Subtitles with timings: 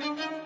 [0.00, 0.41] thank you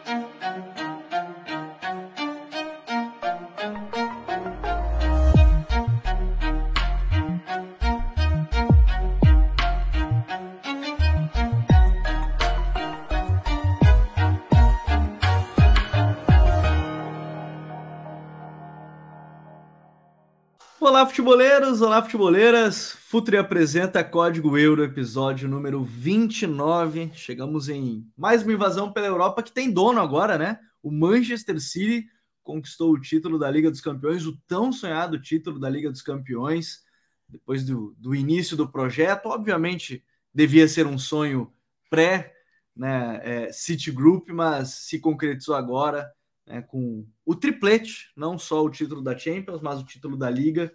[20.96, 21.82] Olá, futeboleiros!
[21.82, 22.92] Olá, futeboleiras!
[22.92, 27.10] Futuri apresenta Código Euro, episódio número 29.
[27.12, 30.59] Chegamos em mais uma invasão pela Europa que tem dono agora, né?
[30.82, 32.06] O Manchester City
[32.42, 36.82] conquistou o título da Liga dos Campeões, o tão sonhado título da Liga dos Campeões,
[37.28, 39.26] depois do, do início do projeto.
[39.26, 41.52] Obviamente, devia ser um sonho
[41.90, 42.32] pré
[42.74, 46.10] né, é, City Group, mas se concretizou agora
[46.46, 50.73] né, com o triplete, não só o título da Champions, mas o título da Liga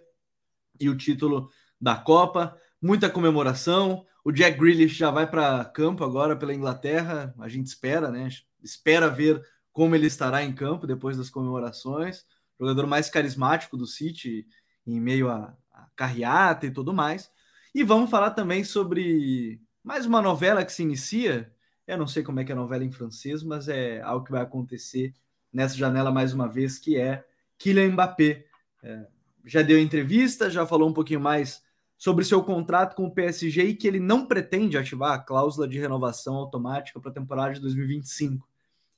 [0.84, 1.50] e o título
[1.80, 2.56] da Copa.
[2.80, 4.04] Muita comemoração.
[4.24, 7.34] O Jack Grealish já vai para campo agora pela Inglaterra.
[7.38, 8.28] A gente espera, né?
[8.62, 12.24] Espera ver como ele estará em campo depois das comemorações.
[12.58, 14.46] Jogador mais carismático do City
[14.86, 17.30] em meio a, a carreata e tudo mais.
[17.74, 21.52] E vamos falar também sobre mais uma novela que se inicia.
[21.86, 24.30] Eu não sei como é que é a novela em francês, mas é algo que
[24.30, 25.14] vai acontecer
[25.52, 27.24] nessa janela mais uma vez, que é
[27.58, 28.44] Kylian Mbappé.
[28.82, 29.06] É,
[29.44, 31.62] já deu entrevista, já falou um pouquinho mais
[31.96, 35.78] sobre seu contrato com o PSG e que ele não pretende ativar a cláusula de
[35.78, 38.48] renovação automática para a temporada de 2025.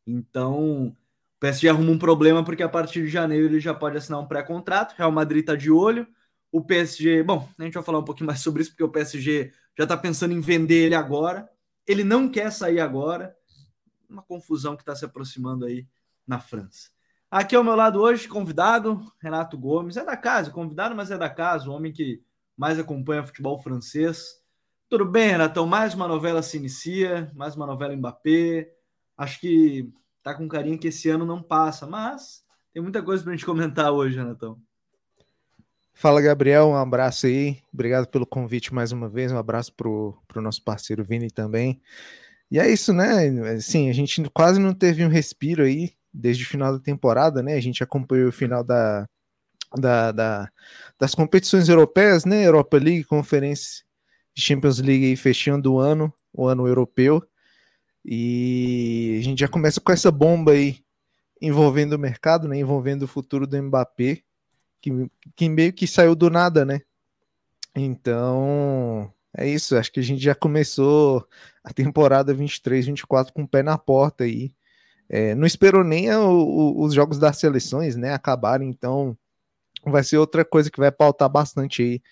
[0.07, 0.97] Então, o
[1.39, 4.95] PSG arruma um problema porque a partir de janeiro ele já pode assinar um pré-contrato.
[4.97, 6.07] Real Madrid está de olho.
[6.51, 9.53] O PSG, bom, a gente vai falar um pouquinho mais sobre isso porque o PSG
[9.77, 11.47] já está pensando em vender ele agora.
[11.87, 13.37] Ele não quer sair agora.
[14.09, 15.87] Uma confusão que está se aproximando aí
[16.27, 16.89] na França.
[17.35, 19.97] Aqui ao meu lado hoje, convidado, Renato Gomes.
[19.97, 22.23] É da casa, convidado, mas é da casa, o homem que
[22.57, 24.41] mais acompanha futebol francês.
[24.89, 25.67] Tudo bem, Renatão?
[25.67, 28.71] Mais uma novela se inicia, mais uma novela Mbappé.
[29.19, 33.33] Acho que tá com carinho que esse ano não passa, mas tem muita coisa para
[33.33, 34.57] gente comentar hoje, Renatão.
[35.93, 36.69] Fala, Gabriel.
[36.69, 37.59] Um abraço aí.
[37.73, 39.33] Obrigado pelo convite mais uma vez.
[39.33, 41.83] Um abraço para o nosso parceiro Vini também.
[42.49, 43.27] E é isso, né?
[43.57, 47.55] Assim, a gente quase não teve um respiro aí desde o final da temporada, né?
[47.55, 49.09] A gente acompanhou o final da,
[49.77, 50.51] da, da,
[50.99, 52.47] das competições europeias, né?
[52.47, 53.85] Europa League, Conferência
[54.35, 57.23] Champions League aí, fechando o ano, o ano europeu.
[58.05, 60.85] E a gente já começa com essa bomba aí
[61.41, 62.59] envolvendo o mercado, né?
[62.59, 64.23] Envolvendo o futuro do Mbappé,
[64.81, 64.91] que,
[65.35, 66.81] que meio que saiu do nada, né?
[67.75, 69.77] Então, é isso.
[69.77, 71.27] Acho que a gente já começou
[71.65, 74.53] a temporada 23, 24 com o pé na porta aí.
[75.09, 79.17] É, não esperou nem o, os jogos das seleções, né, acabarem, então
[79.85, 82.03] vai ser outra coisa que vai pautar bastante aí.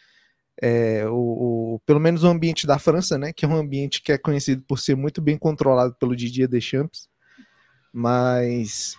[0.60, 4.12] É, o, o, pelo menos o ambiente da França, né, que é um ambiente que
[4.12, 7.08] é conhecido por ser muito bem controlado pelo Didier Deschamps,
[7.92, 8.96] mas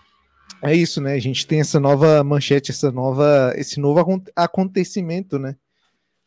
[0.62, 5.56] é isso, né, a gente tem essa nova manchete, essa nova, esse novo acontecimento, né,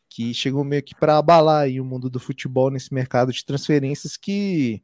[0.09, 4.15] que chegou meio que para abalar aí o mundo do futebol nesse mercado de transferências
[4.15, 4.81] que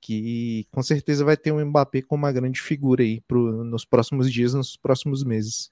[0.00, 4.32] que com certeza vai ter um Mbappé como uma grande figura aí pro, nos próximos
[4.32, 5.70] dias, nos próximos meses.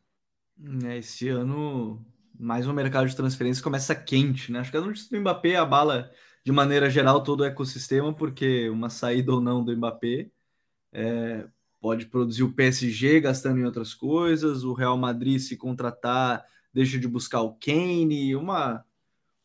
[0.85, 2.05] É, esse ano,
[2.39, 4.61] mais um mercado de transferências começa quente, né?
[4.61, 6.11] Acho que a notícia do Mbappé abala
[6.45, 10.31] de maneira geral todo o ecossistema, porque uma saída ou não do Mbappé
[10.93, 11.47] é,
[11.81, 16.45] pode produzir o PSG gastando em outras coisas, o Real Madrid se contratar
[16.77, 18.85] deixa de buscar o Kane, uma,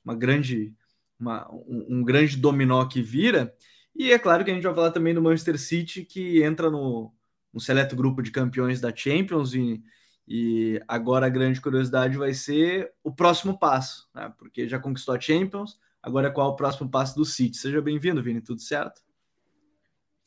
[0.03, 0.75] uma grande,
[1.17, 3.55] uma, um, um grande dominó que vira.
[3.95, 7.13] E é claro que a gente vai falar também do Manchester City, que entra no,
[7.53, 13.11] no seleto grupo de campeões da Champions, e, agora a grande curiosidade vai ser o
[13.11, 14.33] próximo passo, né?
[14.37, 17.57] porque já conquistou a Champions, agora qual é o próximo passo do City.
[17.57, 19.01] Seja bem-vindo, Vini, tudo certo?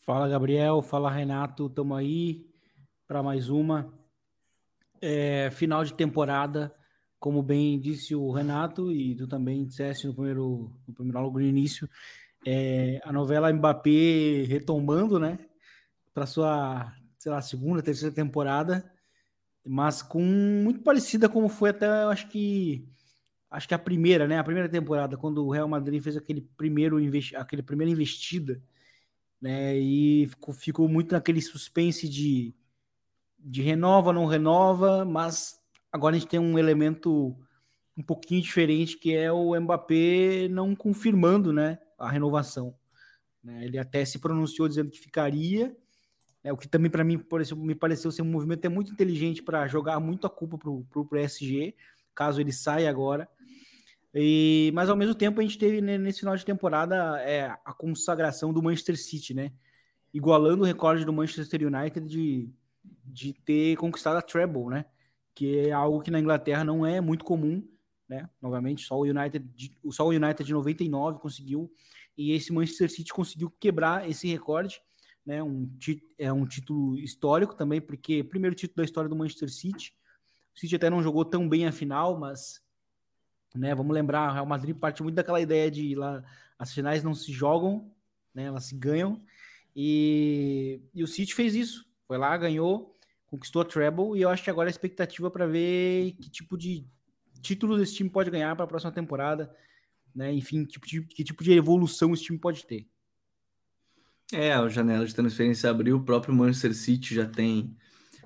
[0.03, 2.47] Fala, Gabriel, fala, Renato, estamos aí
[3.07, 3.93] para mais uma.
[5.01, 6.75] É, final de temporada,
[7.19, 11.47] como bem disse o Renato, e tu também disseste no primeiro, no primeiro logo no
[11.47, 11.89] início,
[12.47, 15.39] é, a novela Mbappé retomando, né?
[16.13, 18.91] Para sua, sei lá, segunda, terceira temporada,
[19.67, 22.87] mas com muito parecida como foi até, acho que
[23.51, 24.39] acho que a primeira, né?
[24.39, 28.61] A primeira temporada, quando o Real Madrid fez aquele primeiro investi aquele primeira investida,
[29.41, 29.77] né?
[29.77, 32.55] E ficou, ficou muito naquele suspense de,
[33.39, 35.59] de renova, não renova, mas
[35.93, 37.37] agora a gente tem um elemento
[37.97, 41.79] um pouquinho diferente que é o Mbappé não confirmando, né?
[41.99, 42.75] A renovação.
[43.43, 43.65] Né?
[43.65, 45.77] Ele até se pronunciou dizendo que ficaria,
[46.43, 46.53] né?
[46.53, 49.67] o que também para mim pareceu, me pareceu ser um movimento é muito inteligente para
[49.67, 51.75] jogar muito a culpa para o PSG,
[52.15, 53.29] caso ele saia agora.
[54.15, 57.73] E, mas ao mesmo tempo a gente teve né, nesse final de temporada é, a
[57.73, 59.53] consagração do Manchester City, né?
[60.15, 62.49] igualando o recorde do Manchester United de,
[63.05, 64.85] de ter conquistado a treble, né?
[65.35, 67.67] Que é algo que na Inglaterra não é muito comum,
[68.09, 68.29] né?
[68.41, 69.47] Novamente, só o United,
[69.91, 71.73] só o United de 99 conseguiu
[72.17, 74.81] e esse Manchester City conseguiu quebrar esse recorde,
[75.25, 75.43] né?
[75.43, 75.71] Um,
[76.19, 79.95] é um título histórico também, porque primeiro título da história do Manchester City.
[80.55, 82.63] O City até não jogou tão bem a final, mas
[83.55, 86.25] né, vamos lembrar, o Real Madrid parte muito daquela ideia de lá
[86.59, 87.91] as finais não se jogam,
[88.35, 88.45] né?
[88.45, 89.23] Elas se ganham.
[89.75, 91.87] E, e o City fez isso.
[92.07, 92.95] Foi lá, ganhou,
[93.27, 96.87] conquistou a treble e eu acho que agora a expectativa para ver que tipo de
[97.45, 99.55] títulos esse time pode ganhar para a próxima temporada,
[100.15, 100.33] né?
[100.33, 102.87] Enfim, tipo que tipo de evolução esse time pode ter.
[104.33, 107.77] É, a janela de transferência abriu, o próprio Manchester City já tem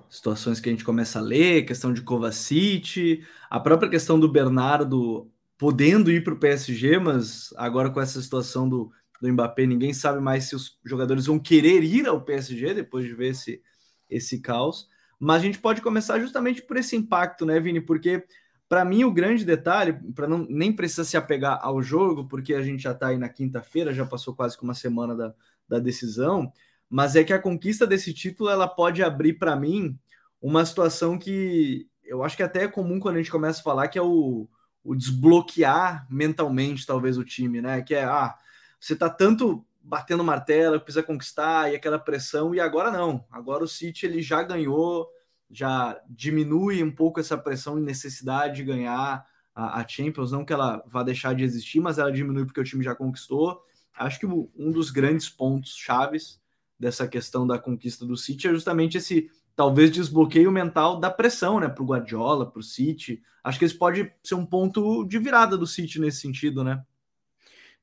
[0.09, 5.29] situações que a gente começa a ler, questão de Kovacic, a própria questão do Bernardo
[5.57, 8.91] podendo ir para o PSG, mas agora com essa situação do,
[9.21, 13.13] do Mbappé, ninguém sabe mais se os jogadores vão querer ir ao PSG depois de
[13.13, 13.61] ver esse,
[14.09, 14.87] esse caos.
[15.19, 17.81] Mas a gente pode começar justamente por esse impacto, né, Vini?
[17.81, 18.23] Porque
[18.69, 22.61] para mim o grande detalhe, para não nem precisa se apegar ao jogo, porque a
[22.61, 25.33] gente já está aí na quinta-feira, já passou quase que uma semana da,
[25.67, 26.53] da decisão,
[26.89, 29.99] mas é que a conquista desse título ela pode abrir para mim
[30.41, 33.87] uma situação que eu acho que até é comum quando a gente começa a falar
[33.87, 34.47] que é o
[34.83, 37.81] o desbloquear mentalmente, talvez, o time, né?
[37.81, 38.35] Que é, ah,
[38.79, 43.25] você tá tanto batendo martelo, precisa conquistar, e aquela pressão, e agora não.
[43.29, 45.09] Agora o City ele já ganhou,
[45.49, 49.25] já diminui um pouco essa pressão e necessidade de ganhar
[49.55, 52.63] a, a, Champions, não que ela vá deixar de existir, mas ela diminui porque o
[52.63, 53.61] time já conquistou.
[53.97, 56.39] Acho que um dos grandes pontos chaves
[56.79, 61.67] dessa questão da conquista do City é justamente esse talvez desbloqueio mental da pressão, né,
[61.67, 63.21] para o Guardiola, para o City.
[63.43, 66.81] Acho que esse pode ser um ponto de virada do City nesse sentido, né?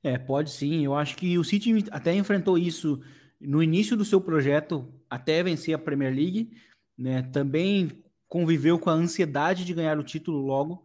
[0.02, 0.84] É, pode sim.
[0.84, 3.02] Eu acho que o City até enfrentou isso
[3.38, 6.50] no início do seu projeto, até vencer a Premier League,
[6.96, 7.22] né?
[7.22, 10.84] Também conviveu com a ansiedade de ganhar o título logo,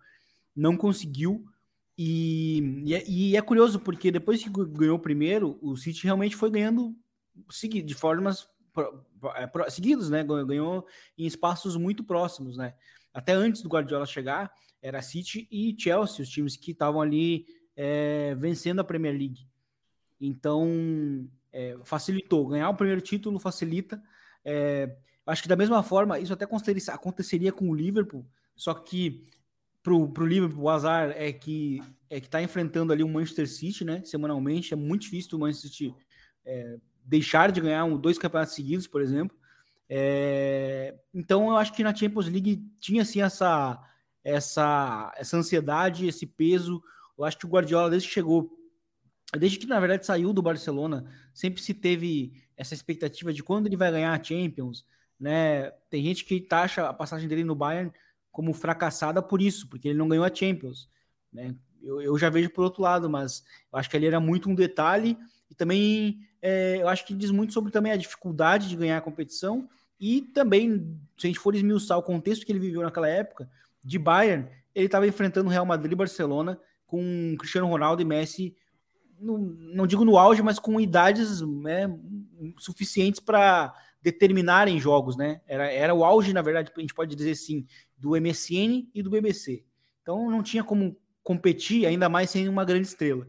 [0.55, 1.45] não conseguiu.
[1.97, 6.35] E, e, é, e é curioso porque depois que ganhou o primeiro, o City realmente
[6.35, 6.95] foi ganhando
[7.85, 8.47] de formas
[9.35, 10.23] é, seguidos, né?
[10.23, 10.85] Ganhou
[11.17, 12.73] em espaços muito próximos, né?
[13.13, 18.35] Até antes do Guardiola chegar, era City e Chelsea, os times que estavam ali é,
[18.35, 19.47] vencendo a Premier League.
[20.19, 22.47] Então, é, facilitou.
[22.47, 24.01] Ganhar o primeiro título facilita.
[24.43, 24.95] É,
[25.25, 28.25] acho que da mesma forma, isso até aconteceria com o Liverpool,
[28.56, 29.23] só que
[29.83, 33.85] para o Liverpool o azar é que é que está enfrentando ali o Manchester City,
[33.85, 34.03] né?
[34.03, 35.95] Semanalmente, é muito difícil o Manchester City
[36.45, 39.35] é, deixar de ganhar um, dois campeonatos seguidos, por exemplo.
[39.88, 43.81] É, então eu acho que na Champions League tinha assim essa,
[44.23, 46.83] essa, essa ansiedade, esse peso.
[47.18, 48.51] Eu acho que o Guardiola, desde que chegou,
[49.38, 53.77] desde que na verdade saiu do Barcelona, sempre se teve essa expectativa de quando ele
[53.77, 54.85] vai ganhar a Champions.
[55.21, 55.69] Né?
[55.88, 57.94] Tem gente que taxa a passagem dele no Bayern
[58.31, 60.89] como fracassada por isso, porque ele não ganhou a Champions.
[61.31, 61.53] Né?
[61.83, 64.56] Eu, eu já vejo por outro lado, mas eu acho que ali era muito um
[64.56, 65.15] detalhe
[65.47, 69.01] e também é, eu acho que diz muito sobre também a dificuldade de ganhar a
[69.01, 69.69] competição
[70.00, 73.47] e também, se a gente for esmiuçar o contexto que ele viveu naquela época,
[73.83, 78.56] de Bayern, ele estava enfrentando o Real Madrid e Barcelona com Cristiano Ronaldo e Messi,
[79.19, 81.88] no, não digo no auge, mas com idades né,
[82.57, 85.42] suficientes para determinarem jogos, né?
[85.47, 87.66] Era, era o auge, na verdade, a gente pode dizer assim,
[87.97, 89.64] do MSN e do BBC.
[90.02, 93.28] Então não tinha como competir, ainda mais sem uma grande estrela.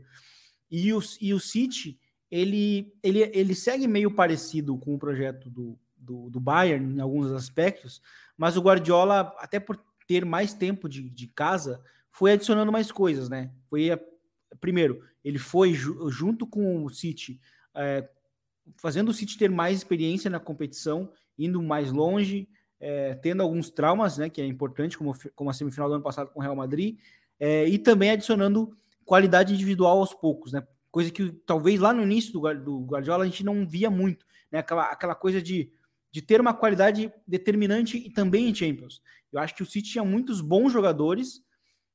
[0.71, 1.99] E o, e o City
[2.31, 7.31] ele, ele, ele segue meio parecido com o projeto do, do, do, Bayern em alguns
[7.31, 8.01] aspectos,
[8.39, 13.29] mas o Guardiola, até por ter mais tempo de, de casa, foi adicionando mais coisas,
[13.29, 13.53] né?
[13.69, 13.91] Foi
[14.61, 17.39] primeiro, ele foi ju, junto com o City,
[17.75, 18.09] é,
[18.77, 22.49] fazendo o City ter mais experiência na competição, indo mais longe,
[22.81, 24.29] é, tendo alguns traumas, né?
[24.29, 26.99] Que é importante, como, como a semifinal do ano passado com o Real Madrid,
[27.39, 30.63] é, e também adicionando qualidade individual aos poucos, né?
[30.93, 34.59] coisa que talvez lá no início do, do Guardiola a gente não via muito, né?
[34.59, 35.73] Aquela, aquela coisa de,
[36.11, 39.01] de ter uma qualidade determinante e também em Champions.
[39.33, 41.43] Eu acho que o City tinha muitos bons jogadores,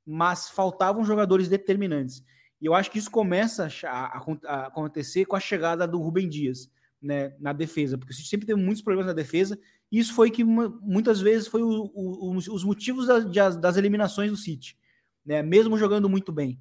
[0.04, 2.24] mas faltavam jogadores determinantes.
[2.62, 6.72] E eu acho que isso começa a, a, acontecer com a chegada do Rubem Dias,
[7.02, 9.58] né, na defesa, porque o City sempre teve muitos problemas na defesa,
[9.92, 14.38] e isso foi que muitas vezes foi o, o, os motivos das, das eliminações do
[14.38, 14.76] City,
[15.24, 16.60] né, mesmo jogando muito bem.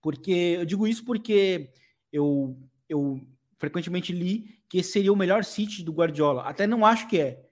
[0.00, 1.72] Porque eu digo isso porque
[2.12, 2.56] eu,
[2.88, 3.20] eu
[3.58, 6.42] frequentemente li que esse seria o melhor City do Guardiola.
[6.42, 7.44] Até não acho que é.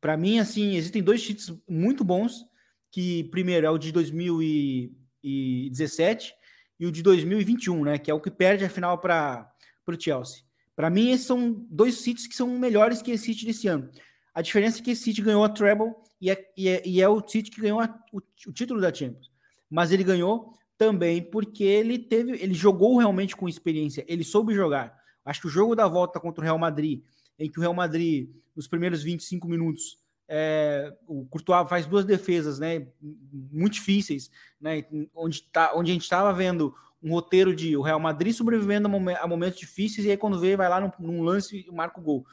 [0.00, 2.44] Para mim, assim, existem dois Cities muito bons,
[2.90, 6.34] que primeiro é o de 2017
[6.78, 7.98] e o de 2021, né?
[7.98, 9.50] Que é o que perde a final para
[9.86, 10.42] o Chelsea.
[10.74, 13.90] Para mim, esses são dois Cities que são melhores que esse City desse ano.
[14.34, 17.08] A diferença é que esse City ganhou a treble e é, e é, e é
[17.08, 19.30] o City que ganhou a, o, o, título da Champions.
[19.70, 24.94] Mas ele ganhou também porque ele teve, ele jogou realmente com experiência, ele soube jogar.
[25.24, 27.02] Acho que o jogo da volta contra o Real Madrid,
[27.38, 32.58] em que o Real Madrid, nos primeiros 25 minutos, é, o Courtois faz duas defesas,
[32.58, 34.30] né, muito difíceis,
[34.60, 38.88] né, onde, tá, onde a gente estava vendo um roteiro de o Real Madrid sobrevivendo
[38.88, 42.02] a, momentos difíceis e aí quando vê vai lá num, num lance e marca o
[42.02, 42.26] gol.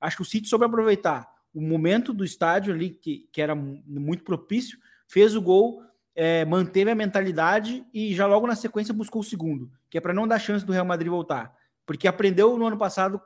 [0.00, 4.24] Acho que o City soube aproveitar o momento do estádio ali que, que era muito
[4.24, 5.82] propício, fez o gol,
[6.14, 10.12] é, manteve a mentalidade e já logo na sequência buscou o segundo, que é para
[10.12, 11.54] não dar chance do Real Madrid voltar,
[11.86, 13.20] porque aprendeu no ano passado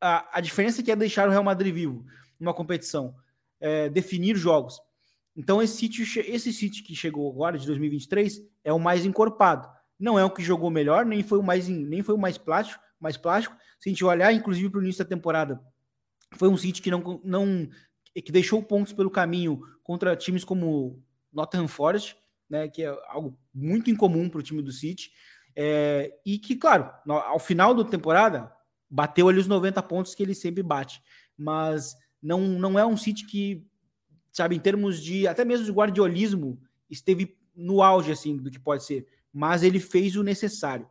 [0.00, 2.04] a, a diferença que é deixar o Real Madrid vivo
[2.38, 3.14] numa competição
[3.60, 4.80] é, definir jogos.
[5.36, 9.68] Então, esse City, esse City que chegou agora, de 2023, é o mais encorpado.
[9.98, 12.82] Não é o que jogou melhor, nem foi o mais, nem foi o mais plástico,
[12.98, 13.56] mais plástico.
[13.78, 15.60] Se a gente olhar, inclusive, para o início da temporada,
[16.36, 17.68] foi um City que não, não
[18.14, 21.02] que deixou pontos pelo caminho contra times como
[21.32, 22.16] Nottingham Forest,
[22.48, 25.12] né, que é algo muito incomum para o time do City.
[25.54, 28.52] É, e que, claro, ao final da temporada,
[28.88, 31.00] bateu ali os 90 pontos que ele sempre bate.
[31.36, 33.66] Mas não, não é um City que,
[34.32, 38.84] sabe, em termos de até mesmo de guardiolismo, esteve no auge assim do que pode
[38.84, 40.88] ser, mas ele fez o necessário.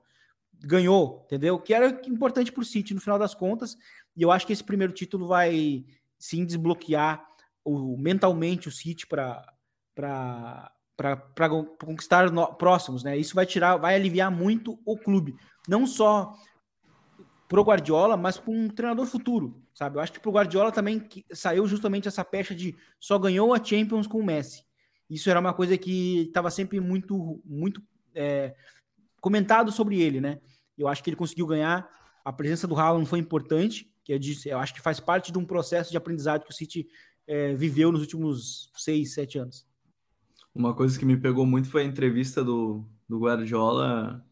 [0.62, 1.60] Ganhou, entendeu?
[1.60, 3.78] Que era importante para o City no final das contas,
[4.16, 5.86] e eu acho que esse primeiro título vai
[6.18, 7.26] sim desbloquear
[7.64, 9.46] o, mentalmente o City para
[9.96, 13.18] para conquistar no, próximos, né?
[13.18, 15.34] Isso vai tirar, vai aliviar muito o clube,
[15.66, 16.36] não só
[17.50, 19.98] pro Guardiola, mas para um treinador futuro, sabe?
[19.98, 21.04] Eu acho que pro Guardiola também
[21.34, 24.64] saiu justamente essa pecha de só ganhou a Champions com o Messi.
[25.10, 27.82] Isso era uma coisa que estava sempre muito, muito
[28.14, 28.56] é,
[29.20, 30.40] comentado sobre ele, né?
[30.78, 31.90] Eu acho que ele conseguiu ganhar.
[32.24, 35.40] A presença do Haaland foi importante, que eu, disse, eu acho que faz parte de
[35.40, 36.88] um processo de aprendizado que o City
[37.26, 39.66] é, viveu nos últimos seis, sete anos.
[40.54, 44.24] Uma coisa que me pegou muito foi a entrevista do, do Guardiola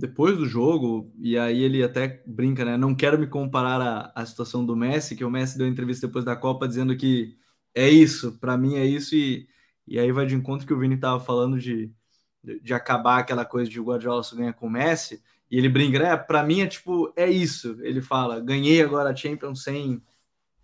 [0.00, 2.76] depois do jogo, e aí ele até brinca, né?
[2.76, 6.34] Não quero me comparar à, situação do Messi, que o Messi deu entrevista depois da
[6.34, 7.36] Copa dizendo que
[7.74, 9.46] é isso, para mim é isso, e,
[9.86, 11.92] e aí vai de encontro que o Vini tava falando de,
[12.42, 15.68] de, de acabar aquela coisa de o Guardiola só ganha com o Messi, e ele
[15.68, 16.16] brinca, né?
[16.16, 17.76] Para mim é tipo, é isso.
[17.82, 20.02] Ele fala, ganhei agora a Champions sem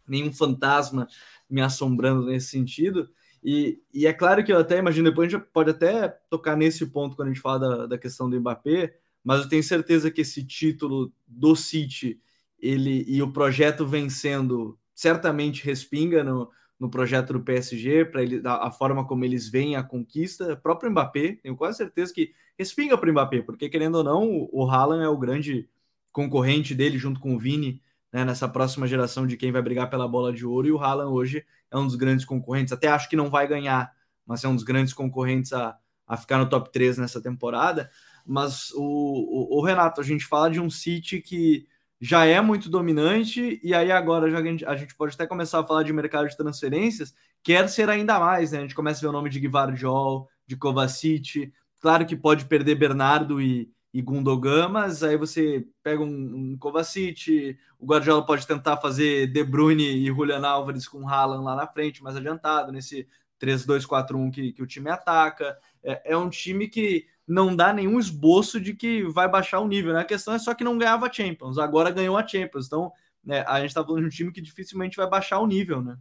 [0.08, 1.08] nenhum fantasma
[1.50, 3.08] me assombrando nesse sentido.
[3.42, 6.86] E, e, é claro que eu até imagino, depois a gente pode até tocar nesse
[6.86, 8.96] ponto quando a gente fala da, da questão do Mbappé,
[9.26, 12.20] mas eu tenho certeza que esse título do City
[12.60, 18.68] ele e o projeto vencendo certamente respinga no, no projeto do PSG para ele a,
[18.68, 22.96] a forma como eles veem a conquista, o próprio Mbappé, tenho quase certeza que respinga
[22.96, 25.68] para o Mbappé, porque querendo ou não, o, o Haaland é o grande
[26.12, 30.06] concorrente dele junto com o Vini, né, nessa próxima geração de quem vai brigar pela
[30.06, 33.16] bola de ouro, e o Haaland hoje é um dos grandes concorrentes, até acho que
[33.16, 33.92] não vai ganhar,
[34.24, 37.90] mas é um dos grandes concorrentes a, a ficar no top 3 nessa temporada.
[38.26, 41.66] Mas o, o, o, Renato, a gente fala de um City que
[42.00, 45.60] já é muito dominante, e aí agora já a gente, a gente pode até começar
[45.60, 48.58] a falar de mercado de transferências, quer ser ainda mais, né?
[48.58, 52.74] A gente começa a ver o nome de Guivardiol, de Kovacic, claro que pode perder
[52.74, 58.76] Bernardo e, e Gundogan, mas aí você pega um, um Kovacic, o Guardiola pode tentar
[58.78, 63.06] fazer De Bruyne e Julian Álvares com Haaland lá na frente, mais adiantado, nesse
[63.40, 65.56] 3-2-4-1 que, que o time ataca.
[65.82, 69.92] É, é um time que não dá nenhum esboço de que vai baixar o nível.
[69.92, 70.00] Né?
[70.00, 72.66] A questão é só que não ganhava Champions, agora ganhou a Champions.
[72.66, 72.92] Então,
[73.24, 75.96] né, a gente está falando de um time que dificilmente vai baixar o nível, né?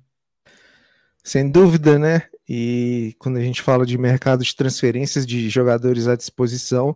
[1.23, 2.27] Sem dúvida, né?
[2.47, 6.95] E quando a gente fala de mercado de transferências de jogadores à disposição,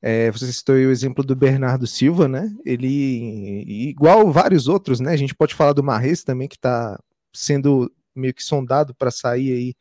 [0.00, 2.50] é, você citou o exemplo do Bernardo Silva, né?
[2.64, 5.12] Ele, igual vários outros, né?
[5.12, 6.98] A gente pode falar do Marres também, que está
[7.30, 9.74] sendo meio que sondado para sair aí,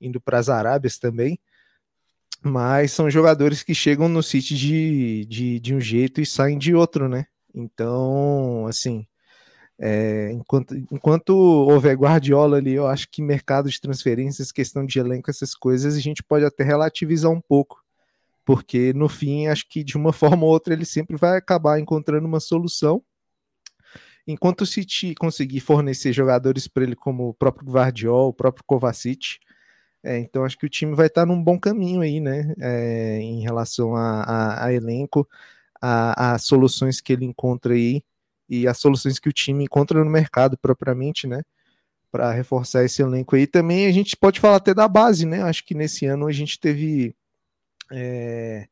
[0.00, 1.38] indo para as Arábias também
[2.44, 6.74] mas são jogadores que chegam no City de, de, de um jeito e saem de
[6.74, 7.26] outro, né?
[7.54, 9.06] Então, assim,
[9.78, 15.30] é, enquanto, enquanto houver Guardiola ali, eu acho que mercado de transferências, questão de elenco,
[15.30, 17.82] essas coisas, a gente pode até relativizar um pouco,
[18.44, 22.26] porque no fim, acho que de uma forma ou outra ele sempre vai acabar encontrando
[22.26, 23.02] uma solução.
[24.26, 29.38] Enquanto o City conseguir fornecer jogadores para ele, como o próprio Guardiola, o próprio Kovacic,
[30.04, 32.54] é, então acho que o time vai estar num bom caminho aí, né?
[32.60, 35.26] É, em relação a, a, a elenco,
[35.80, 38.02] a, a, soluções que ele encontra aí
[38.48, 41.42] e as soluções que o time encontra no mercado propriamente, né?
[42.12, 43.46] Para reforçar esse elenco aí.
[43.46, 45.42] Também a gente pode falar até da base, né?
[45.42, 47.16] Acho que nesse ano a gente teve
[47.90, 48.68] é,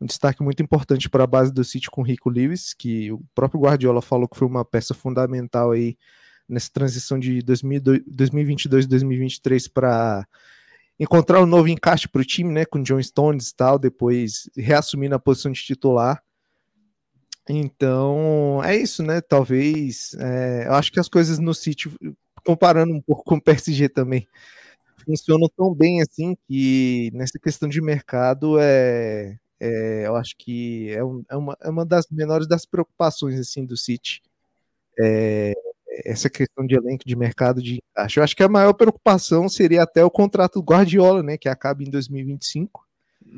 [0.00, 3.22] um destaque muito importante para a base do City com o Rico Lewis, que o
[3.34, 5.96] próprio Guardiola falou que foi uma peça fundamental aí
[6.48, 10.26] nessa transição de 2022 2023 para
[10.98, 15.14] encontrar um novo encaixe para o time, né, com John Stones e tal, depois reassumindo
[15.14, 16.22] a posição de titular.
[17.48, 19.20] Então, é isso, né?
[19.20, 20.14] Talvez.
[20.14, 21.90] É, eu acho que as coisas no City,
[22.44, 24.26] comparando um pouco com o PSG também,
[25.04, 31.04] funcionam tão bem assim que nessa questão de mercado é, é eu acho que é,
[31.04, 34.22] um, é, uma, é uma das menores das preocupações assim do City.
[35.00, 35.52] É,
[36.04, 38.18] essa questão de elenco de mercado de encaixe.
[38.18, 41.82] Eu acho que a maior preocupação seria até o contrato do Guardiola, né, que acaba
[41.82, 42.86] em 2025.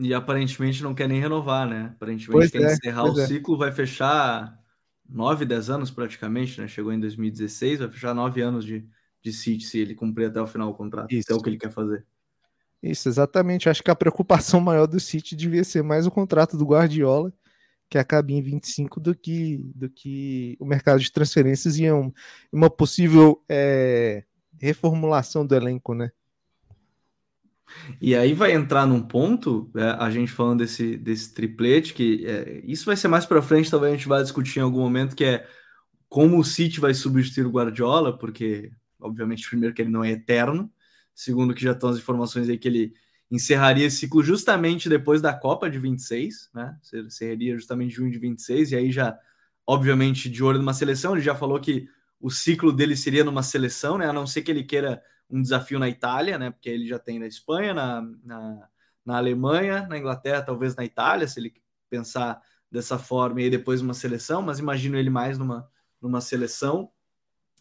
[0.00, 1.92] E aparentemente não quer nem renovar, né?
[1.94, 3.26] Aparentemente pois quer é, encerrar o é.
[3.26, 4.58] ciclo, vai fechar
[5.08, 6.66] 9, 10 anos praticamente, né?
[6.66, 8.84] Chegou em 2016, vai fechar 9 anos de,
[9.22, 11.12] de City se ele cumprir até o final do contrato.
[11.12, 12.04] Isso é o que ele quer fazer.
[12.82, 13.68] Isso, exatamente.
[13.68, 17.32] Acho que a preocupação maior do City devia ser mais o contrato do Guardiola,
[17.88, 22.12] que acaba em 25, do que, do que o mercado de transferências e um,
[22.52, 24.24] uma possível é,
[24.60, 26.10] reformulação do elenco, né?
[28.00, 32.60] E aí vai entrar num ponto, é, a gente falando desse, desse triplete, que é,
[32.64, 35.24] isso vai ser mais para frente, talvez a gente vá discutir em algum momento, que
[35.24, 35.46] é
[36.08, 38.70] como o City vai substituir o Guardiola, porque
[39.04, 40.72] obviamente, primeiro, que ele não é eterno,
[41.14, 42.94] segundo, que já estão as informações aí que ele
[43.34, 46.78] encerraria esse ciclo justamente depois da Copa de 26, né?
[47.08, 49.18] Seria justamente junho de 26, e aí já,
[49.66, 51.88] obviamente, de olho numa seleção, ele já falou que
[52.20, 54.06] o ciclo dele seria numa seleção, né?
[54.08, 56.50] A não ser que ele queira um desafio na Itália, né?
[56.50, 58.68] Porque ele já tem na Espanha, na, na,
[59.04, 61.52] na Alemanha, na Inglaterra, talvez na Itália, se ele
[61.90, 65.68] pensar dessa forma, e depois uma seleção, mas imagino ele mais numa,
[66.00, 66.90] numa seleção.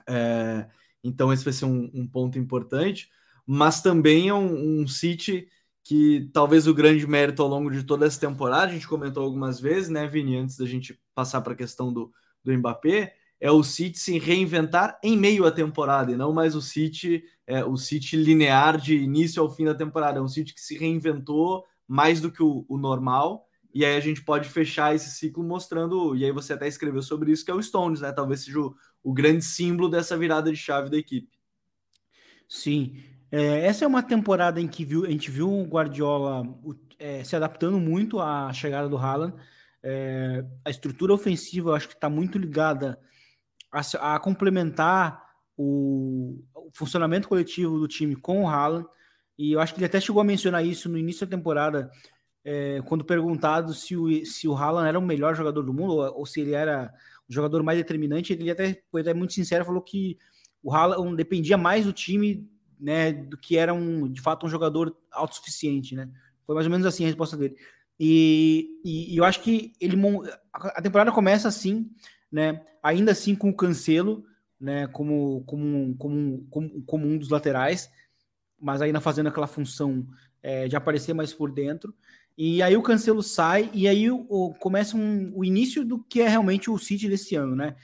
[0.08, 0.68] É,
[1.04, 3.10] então, esse vai ser um, um ponto importante,
[3.46, 5.48] mas também é um, um, City
[5.84, 9.60] que talvez o grande mérito ao longo de toda essa temporada, a gente comentou algumas
[9.60, 12.12] vezes, né, Vini, antes da gente passar para a questão do,
[12.44, 16.62] do Mbappé, é o City se reinventar em meio à temporada e não mais o
[16.62, 20.20] City, é, o City linear de início ao fim da temporada.
[20.20, 23.46] É um City que se reinventou mais do que o, o normal.
[23.74, 27.34] E aí a gente pode fechar esse ciclo mostrando, e aí você até escreveu sobre
[27.34, 28.14] isso, que é o Stones, né?
[28.14, 31.38] Talvez seja o, o grande símbolo dessa virada de chave da equipe.
[32.48, 32.96] Sim.
[33.36, 36.44] É, essa é uma temporada em que viu, a gente viu o Guardiola
[37.00, 39.34] é, se adaptando muito à chegada do Haaland.
[39.82, 43.00] É, a estrutura ofensiva eu acho que está muito ligada
[43.72, 45.20] a, a complementar
[45.58, 48.86] o, o, funcionamento coletivo do time com o Haaland.
[49.36, 51.90] E eu acho que ele até chegou a mencionar isso no início da temporada,
[52.46, 56.20] é, quando perguntado se o, se o Haaland era o melhor jogador do mundo ou,
[56.20, 56.94] ou se ele era
[57.28, 60.20] o jogador mais determinante, ele até foi até muito sincero, falou que
[60.62, 62.48] o Haaland dependia mais do time,
[62.84, 66.10] né, do que era um, de fato um jogador autossuficiente, né?
[66.46, 67.56] Foi mais ou menos assim a resposta dele.
[67.98, 69.96] E, e, e eu acho que ele
[70.52, 71.90] a temporada começa assim,
[72.30, 72.62] né?
[72.84, 74.26] Ainda assim com o Cancelo,
[74.60, 74.86] né?
[74.88, 77.90] Como, como, como, como, como um dos laterais,
[78.60, 80.06] mas ainda fazendo aquela função
[80.42, 81.96] é, de aparecer mais por dentro.
[82.38, 86.20] E aí o Cancelo sai, e aí o, o começa um, o início do que
[86.20, 87.78] é realmente o City desse ano, né?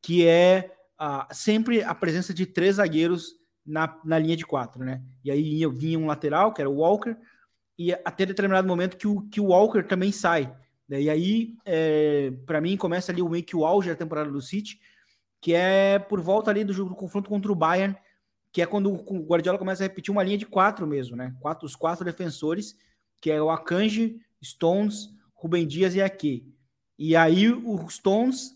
[0.00, 5.02] Que é a, sempre a presença de três zagueiros na, na linha de quatro, né?
[5.24, 7.16] E aí vinha, um lateral, que era o Walker,
[7.78, 10.54] e até determinado momento que o, que o Walker também sai.
[10.88, 11.02] Né?
[11.02, 14.40] E aí, é, para mim, começa ali o meio que o auge da temporada do
[14.40, 14.80] City,
[15.40, 17.96] que é por volta ali do jogo do confronto contra o Bayern,
[18.52, 21.34] que é quando o Guardiola começa a repetir uma linha de quatro mesmo, né?
[21.40, 22.76] Quatro, os quatro defensores,
[23.20, 26.54] que é o Akanji, Stones, Rubem Dias e Ake.
[26.96, 28.52] E aí o Stones,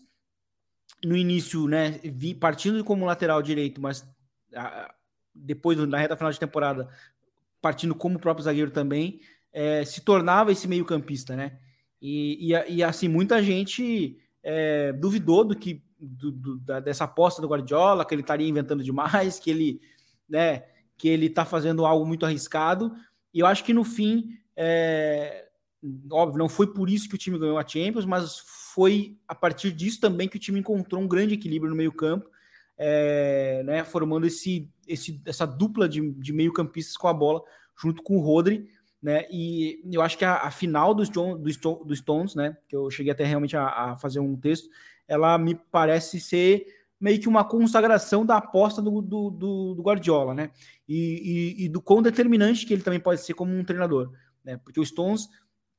[1.03, 1.99] no início, né,
[2.39, 4.07] partindo como lateral direito, mas
[5.39, 6.89] depois, na reta final de temporada,
[7.61, 9.19] partindo como próprio zagueiro também,
[9.51, 11.57] é, se tornava esse meio campista, né?
[12.01, 17.41] E, e, e assim, muita gente é, duvidou do que do, do, da, dessa aposta
[17.41, 19.81] do Guardiola, que ele estaria inventando demais, que ele,
[20.29, 20.63] né,
[20.97, 22.93] que ele está fazendo algo muito arriscado.
[23.33, 25.49] E eu acho que no fim é,
[26.11, 28.39] óbvio, não foi por isso que o time ganhou a Champions, mas
[28.73, 32.29] foi a partir disso também que o time encontrou um grande equilíbrio no meio-campo,
[32.79, 37.43] é, né, formando esse, esse, essa dupla de, de meio-campistas com a bola,
[37.79, 38.67] junto com o Rodri.
[39.01, 41.41] Né, e eu acho que a, a final dos, John,
[41.93, 44.67] Stones, né, que eu cheguei até realmente a, a, fazer um texto,
[45.07, 46.65] ela me parece ser
[46.99, 50.51] meio que uma consagração da aposta do, do, do, do Guardiola, né,
[50.87, 54.11] e, e, e do quão determinante que ele também pode ser como um treinador
[54.43, 54.57] né?
[54.63, 55.27] Porque o Stones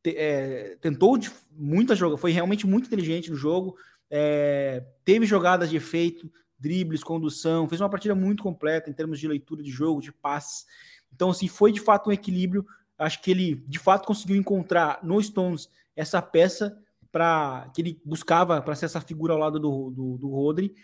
[0.02, 1.18] te, é, tentou
[1.52, 3.76] muita joga, foi realmente muito inteligente no jogo,
[4.10, 9.26] é, teve jogadas de efeito, dribles, condução, fez uma partida muito completa em termos de
[9.26, 10.66] leitura de jogo, de passes.
[11.12, 12.66] Então, assim, foi de fato um equilíbrio.
[12.98, 16.78] Acho que ele de fato conseguiu encontrar no Stones essa peça
[17.10, 20.74] para que ele buscava para ser essa figura ao lado do, do, do Rodri.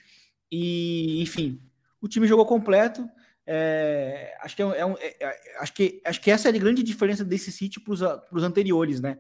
[0.50, 1.60] E, enfim,
[2.00, 3.08] o time jogou completo.
[3.48, 6.82] É, acho, que é, é, é, é, acho, que, acho que essa é a grande
[6.82, 7.92] diferença desse City para
[8.32, 9.18] os anteriores, né?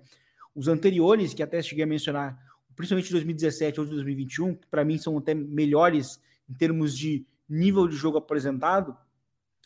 [0.54, 2.36] Os anteriores, que até cheguei a mencionar,
[2.74, 7.96] principalmente 2017 ou 2021, que para mim são até melhores em termos de nível de
[7.96, 8.96] jogo apresentado,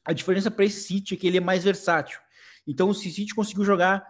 [0.05, 2.19] a diferença para esse City é que ele é mais versátil.
[2.67, 4.05] Então o City conseguiu jogar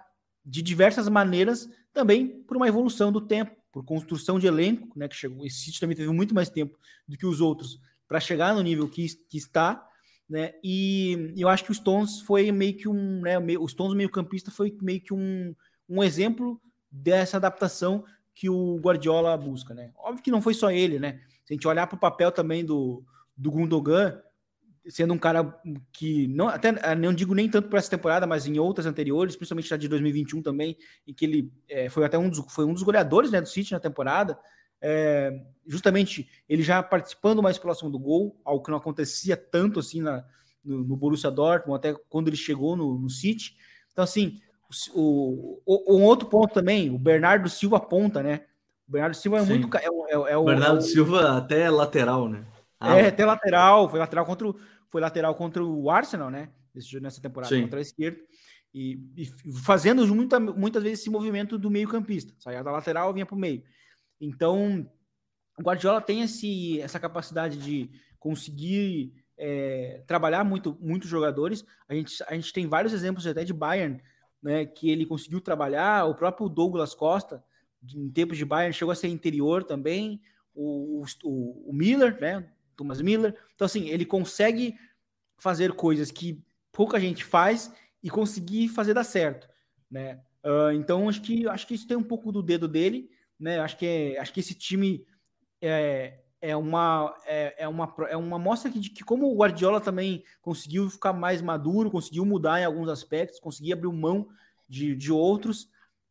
[0.44, 5.08] de diversas maneiras, também por uma evolução do tempo, por construção de elenco, né?
[5.08, 5.44] Que chegou.
[5.44, 8.88] Esse City também teve muito mais tempo do que os outros para chegar no nível
[8.88, 9.86] que, que está,
[10.28, 10.54] né?
[10.62, 13.38] E eu acho que o Stones foi meio que um, né?
[13.58, 15.54] O Stones meio campista foi meio que um,
[15.88, 18.04] um exemplo dessa adaptação
[18.34, 19.92] que o Guardiola busca, né?
[19.96, 21.20] Óbvio que não foi só ele, né?
[21.50, 23.04] Se a gente olhar para o papel também do,
[23.36, 24.22] do Gundogan,
[24.86, 25.60] sendo um cara
[25.92, 29.34] que não até eh, não digo nem tanto para essa temporada, mas em outras anteriores,
[29.34, 32.72] principalmente na de 2021 também, em que ele é, foi até um dos, foi um
[32.72, 34.38] dos goleadores né, do City na temporada.
[34.80, 35.32] É,
[35.66, 40.24] justamente ele já participando mais próximo do gol, algo que não acontecia tanto assim na,
[40.64, 43.56] no, no Borussia Dortmund, até quando ele chegou no, no City.
[43.90, 44.40] Então, assim,
[44.94, 48.42] o, o, um outro ponto também, o Bernardo Silva aponta, né?
[48.90, 49.58] O Bernardo Silva é Sim.
[49.60, 49.76] muito.
[49.76, 52.44] É, é, é o Bernardo Silva até é lateral, né?
[52.80, 54.56] Ah, é, até lateral, foi lateral contra o,
[54.88, 56.48] foi lateral contra o Arsenal, né?
[57.00, 57.62] Nessa temporada Sim.
[57.62, 58.18] contra a esquerda.
[58.74, 59.26] E, e,
[59.62, 62.34] fazendo muita, muitas vezes esse movimento do meio-campista.
[62.40, 63.62] Saía da lateral, vinha para o meio.
[64.20, 64.84] Então,
[65.56, 71.64] o Guardiola tem esse, essa capacidade de conseguir é, trabalhar muito muitos jogadores.
[71.88, 74.02] A gente, a gente tem vários exemplos até de Bayern,
[74.42, 76.06] né, que ele conseguiu trabalhar.
[76.06, 77.44] O próprio Douglas Costa,
[77.94, 80.20] em tempos de Bayern, chegou a ser interior também.
[80.54, 83.36] O, o, o Miller, né, Thomas Miller.
[83.54, 84.74] Então, assim, ele consegue
[85.38, 89.48] fazer coisas que pouca gente faz e conseguir fazer dar certo,
[89.90, 90.20] né?
[90.44, 93.58] Uh, então, acho que, acho que isso tem um pouco do dedo dele, né?
[93.60, 95.04] Acho que, é, acho que esse time
[95.60, 100.24] é, é uma é, é uma é uma mostra de que como o Guardiola também
[100.40, 104.28] conseguiu ficar mais maduro, conseguiu mudar em alguns aspectos, conseguiu abrir mão
[104.68, 105.68] de, de outros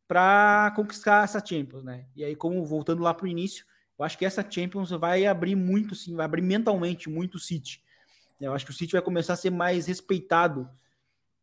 [0.10, 2.08] para conquistar essa Champions, né?
[2.16, 3.64] E aí, como voltando lá para o início,
[3.98, 7.84] eu acho que essa Champions vai abrir muito, sim, vai abrir mentalmente muito o City.
[8.42, 10.68] Eu acho que o City vai começar a ser mais respeitado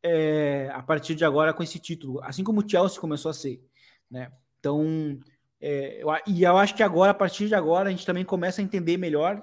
[0.03, 3.65] é, a partir de agora com esse título, assim como o Chelsea começou a ser,
[4.11, 4.33] né?
[4.59, 5.17] Então,
[5.61, 8.61] é, eu, e eu acho que agora, a partir de agora, a gente também começa
[8.61, 9.41] a entender melhor.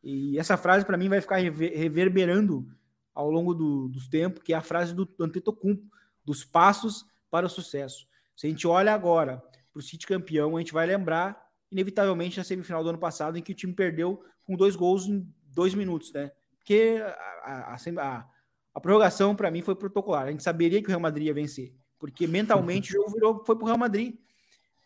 [0.00, 2.68] E essa frase para mim vai ficar reverberando
[3.12, 5.90] ao longo do, dos tempos, que é a frase do Antetokounmpo,
[6.24, 8.08] dos passos para o sucesso.
[8.40, 9.36] Se a gente olha agora
[9.70, 13.42] para o City campeão, a gente vai lembrar inevitavelmente na semifinal do ano passado, em
[13.42, 16.32] que o time perdeu com dois gols em dois minutos, né?
[16.56, 17.02] Porque
[17.44, 18.26] a, a, a,
[18.74, 20.26] a prorrogação, para mim, foi protocolar.
[20.26, 23.56] A gente saberia que o Real Madrid ia vencer, porque mentalmente o jogo virou, foi
[23.56, 24.14] para o Real Madrid.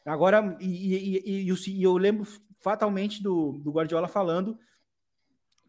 [0.04, 2.26] Agora, e, e, e, e, eu lembro
[2.60, 4.58] fatalmente do, do Guardiola falando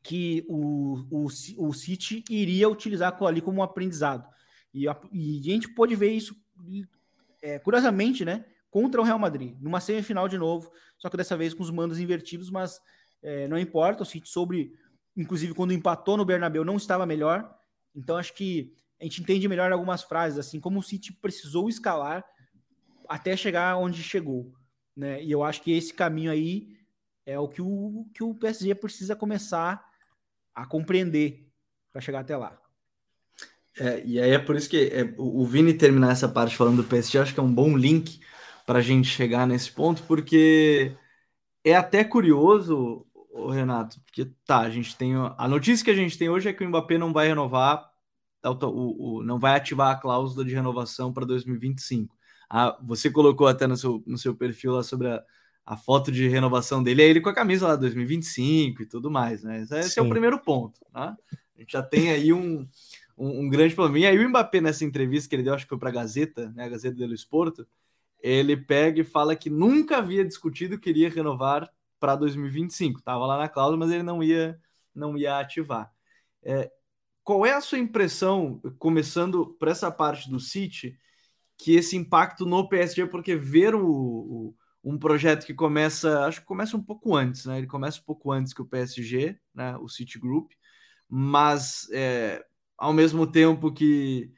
[0.01, 4.27] que o, o, o City iria utilizar ali como um aprendizado.
[4.73, 6.35] E a, e a gente pôde ver isso,
[7.45, 8.43] é, curiosamente, né?
[8.75, 11.97] contra o Real Madrid, numa semifinal de novo, só que dessa vez com os mandos
[11.97, 12.81] invertidos, mas
[13.23, 14.73] é, não importa, o City sobre,
[15.15, 17.49] inclusive quando empatou no Bernabéu, não estava melhor,
[17.95, 22.25] então acho que a gente entende melhor algumas frases, assim, como o City precisou escalar
[23.07, 24.51] até chegar onde chegou,
[24.93, 26.75] né, e eu acho que esse caminho aí
[27.25, 29.81] é o que o, que o PSG precisa começar
[30.53, 31.49] a compreender
[31.93, 32.59] para chegar até lá.
[33.77, 36.87] É, e aí é por isso que é, o Vini terminar essa parte falando do
[36.87, 38.19] PSG, acho que é um bom link
[38.65, 40.95] para a gente chegar nesse ponto, porque
[41.63, 43.05] é até curioso,
[43.51, 46.63] Renato, porque tá, a gente tem a notícia que a gente tem hoje é que
[46.63, 47.89] o Mbappé não vai renovar,
[48.43, 52.15] o, o não vai ativar a cláusula de renovação para 2025.
[52.49, 55.21] Ah, você colocou até no seu, no seu perfil lá sobre a,
[55.65, 59.43] a foto de renovação dele, é ele com a camisa lá 2025 e tudo mais,
[59.43, 59.61] né?
[59.61, 59.99] Esse Sim.
[59.99, 61.17] é o primeiro ponto, tá?
[61.55, 62.67] A gente já tem aí um,
[63.17, 63.99] um, um grande problema.
[63.99, 66.51] E aí o Mbappé, nessa entrevista que ele deu, acho que foi para a Gazeta,
[66.55, 66.65] né?
[66.65, 67.67] A Gazeta dello Esporto,
[68.21, 72.99] ele pega e fala que nunca havia discutido que iria renovar para 2025.
[72.99, 74.59] Estava lá na cláusula, mas ele não ia,
[74.93, 75.91] não ia ativar.
[76.43, 76.71] É,
[77.23, 80.97] qual é a sua impressão, começando por essa parte do City,
[81.57, 86.45] que esse impacto no PSG, porque ver o, o, um projeto que começa, acho que
[86.45, 87.57] começa um pouco antes, né?
[87.57, 89.77] Ele começa um pouco antes que o PSG, né?
[89.77, 90.51] O City Group,
[91.09, 92.45] mas é,
[92.77, 94.31] ao mesmo tempo que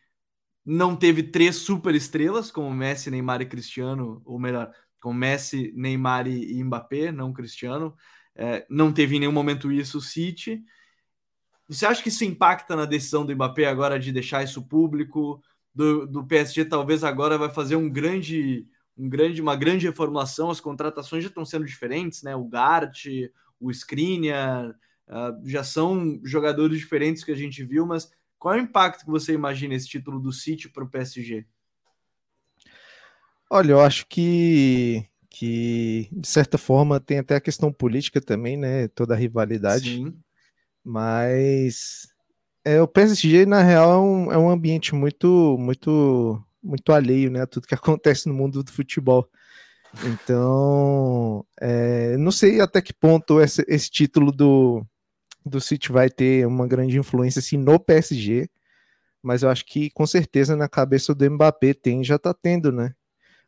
[0.65, 4.71] não teve três super estrelas, como Messi, Neymar e Cristiano, ou melhor,
[5.01, 7.95] com Messi, Neymar e Mbappé, não Cristiano.
[8.35, 10.61] É, não teve em nenhum momento isso o City.
[11.67, 15.41] Você acha que isso impacta na decisão do Mbappé agora de deixar isso público?
[15.73, 20.59] Do, do PSG talvez agora vai fazer um grande um grande, uma grande reformulação, as
[20.59, 22.35] contratações já estão sendo diferentes, né?
[22.35, 23.05] O Gart,
[23.59, 24.71] o Skriniar,
[25.07, 29.11] uh, já são jogadores diferentes que a gente viu, mas qual é o impacto que
[29.11, 31.45] você imagina esse título do City para o PSG?
[33.49, 38.87] Olha, eu acho que, que, de certa forma, tem até a questão política também, né?
[38.89, 39.95] Toda a rivalidade.
[39.95, 40.13] Sim.
[40.83, 42.07] Mas
[42.65, 47.41] é, o PSG, na real, é um, é um ambiente muito, muito, muito alheio, né?
[47.41, 49.29] A tudo que acontece no mundo do futebol.
[50.03, 54.85] Então, é, não sei até que ponto esse, esse título do,
[55.47, 58.49] do City vai ter uma grande influência assim, no PSG,
[59.21, 62.93] mas eu acho que com certeza na cabeça do Mbappé tem, já tá tendo, né?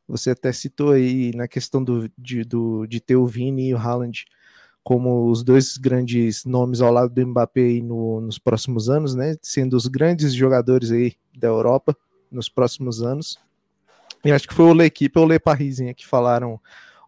[0.08, 3.78] Você até citou aí na questão do, de, do, de ter o Vini e o
[3.78, 4.26] Haaland
[4.84, 9.36] como os dois grandes nomes ao lado do Mbappé no, nos próximos anos, né?
[9.42, 11.96] Sendo os grandes jogadores aí da Europa
[12.32, 13.40] nos próximos anos.
[14.26, 16.60] E acho que foi o L'Equipe ou o Le Parisinha que falaram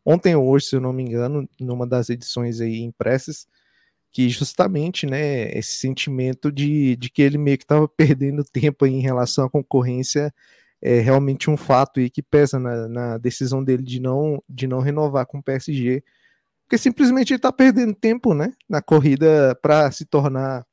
[0.06, 3.48] ontem ou hoje, se eu não me engano, numa das edições aí impressas,
[4.12, 9.00] que justamente, né, esse sentimento de, de que ele meio que estava perdendo tempo em
[9.02, 10.34] relação à concorrência
[10.82, 14.80] é realmente um fato aí que pesa na, na, decisão dele de não, de não
[14.80, 16.04] renovar com o PSG,
[16.64, 20.66] porque simplesmente ele está perdendo tempo, né, na corrida para se tornar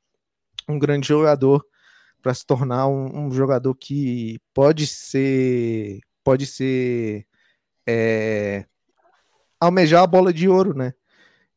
[0.67, 1.63] um grande jogador,
[2.21, 7.25] para se tornar um, um, jogador que pode ser, pode ser
[7.87, 8.65] é,
[9.59, 10.93] almejar a bola de ouro, né?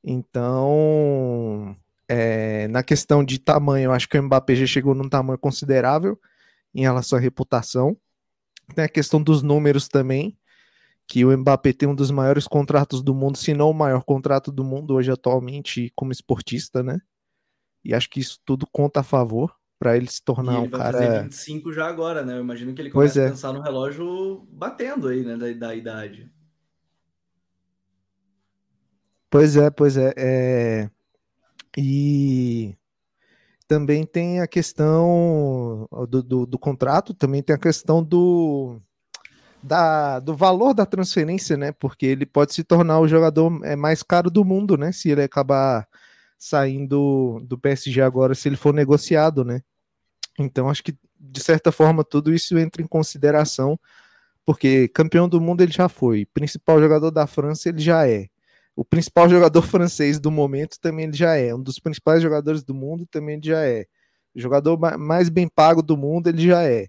[0.04, 1.76] Então,
[2.08, 6.18] é, na questão de tamanho, eu acho que o Mbappé já chegou num tamanho considerável
[6.74, 7.96] em relação à reputação.
[8.74, 10.36] Tem a questão dos números também,
[11.06, 14.50] que o Mbappé tem um dos maiores contratos do mundo, se não o maior contrato
[14.50, 17.00] do mundo hoje atualmente como esportista, né?
[17.84, 20.92] E acho que isso tudo conta a favor para ele se tornar ele um cara.
[20.92, 22.36] Vai fazer 25 já agora, né?
[22.36, 23.26] Eu imagino que ele começa é.
[23.26, 25.36] a pensar no relógio batendo aí, né?
[25.36, 26.30] Da, da idade.
[29.32, 30.12] Pois é, pois é.
[30.14, 30.90] é...
[31.74, 32.76] E
[33.66, 38.78] também tem a questão do, do, do, contrato, também tem a questão do,
[39.62, 41.72] da, do valor da transferência, né?
[41.72, 44.92] Porque ele pode se tornar o jogador é, mais caro do mundo, né?
[44.92, 45.88] Se ele acabar
[46.38, 49.62] saindo do PSG agora, se ele for negociado, né?
[50.38, 53.80] Então acho que de certa forma tudo isso entra em consideração,
[54.44, 58.28] porque campeão do mundo ele já foi, principal jogador da França ele já é
[58.74, 61.54] o principal jogador francês do momento também ele já é.
[61.54, 63.86] Um dos principais jogadores do mundo também ele já é.
[64.34, 66.88] O jogador mais bem pago do mundo ele já é.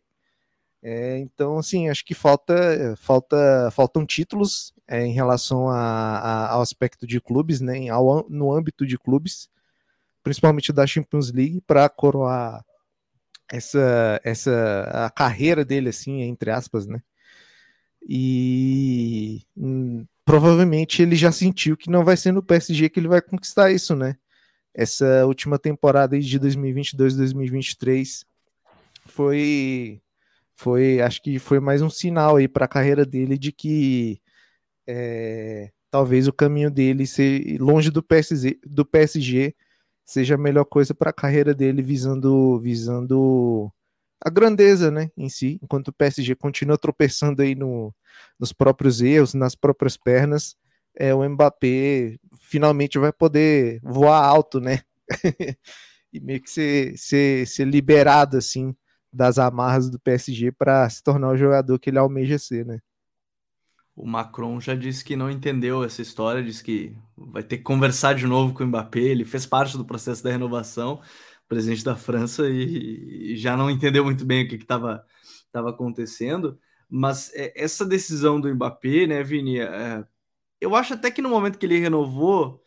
[0.82, 6.62] é então, assim, acho que falta, falta faltam títulos é, em relação a, a, ao
[6.62, 9.50] aspecto de clubes, né, ao, no âmbito de clubes,
[10.24, 12.64] principalmente da Champions League, para coroar
[13.52, 17.02] essa, essa a carreira dele, assim, entre aspas, né?
[18.08, 23.22] E hum, provavelmente ele já sentiu que não vai ser no PSG que ele vai
[23.22, 24.16] conquistar isso, né?
[24.74, 28.26] Essa última temporada de 2022-2023
[29.06, 30.02] foi
[30.56, 34.22] foi acho que foi mais um sinal aí para a carreira dele de que
[34.88, 39.56] é, talvez o caminho dele ser longe do PSG, do PSG
[40.06, 43.72] seja a melhor coisa para a carreira dele visando visando
[44.24, 47.94] a grandeza, né, em si, enquanto o PSG continua tropeçando aí no,
[48.40, 50.56] nos próprios erros, nas próprias pernas,
[50.96, 54.82] é, o Mbappé finalmente vai poder voar alto, né,
[56.14, 58.74] e meio que ser, ser, ser liberado, assim,
[59.12, 62.80] das amarras do PSG para se tornar o jogador que ele almeja ser, né.
[63.96, 68.16] O Macron já disse que não entendeu essa história, disse que vai ter que conversar
[68.16, 71.00] de novo com o Mbappé, ele fez parte do processo da renovação,
[71.48, 75.06] presidente da França, e, e já não entendeu muito bem o que estava
[75.54, 76.60] acontecendo.
[76.90, 79.60] Mas é, essa decisão do Mbappé, né, Vini?
[79.60, 80.06] É,
[80.62, 82.62] eu acho até que no momento que ele renovou,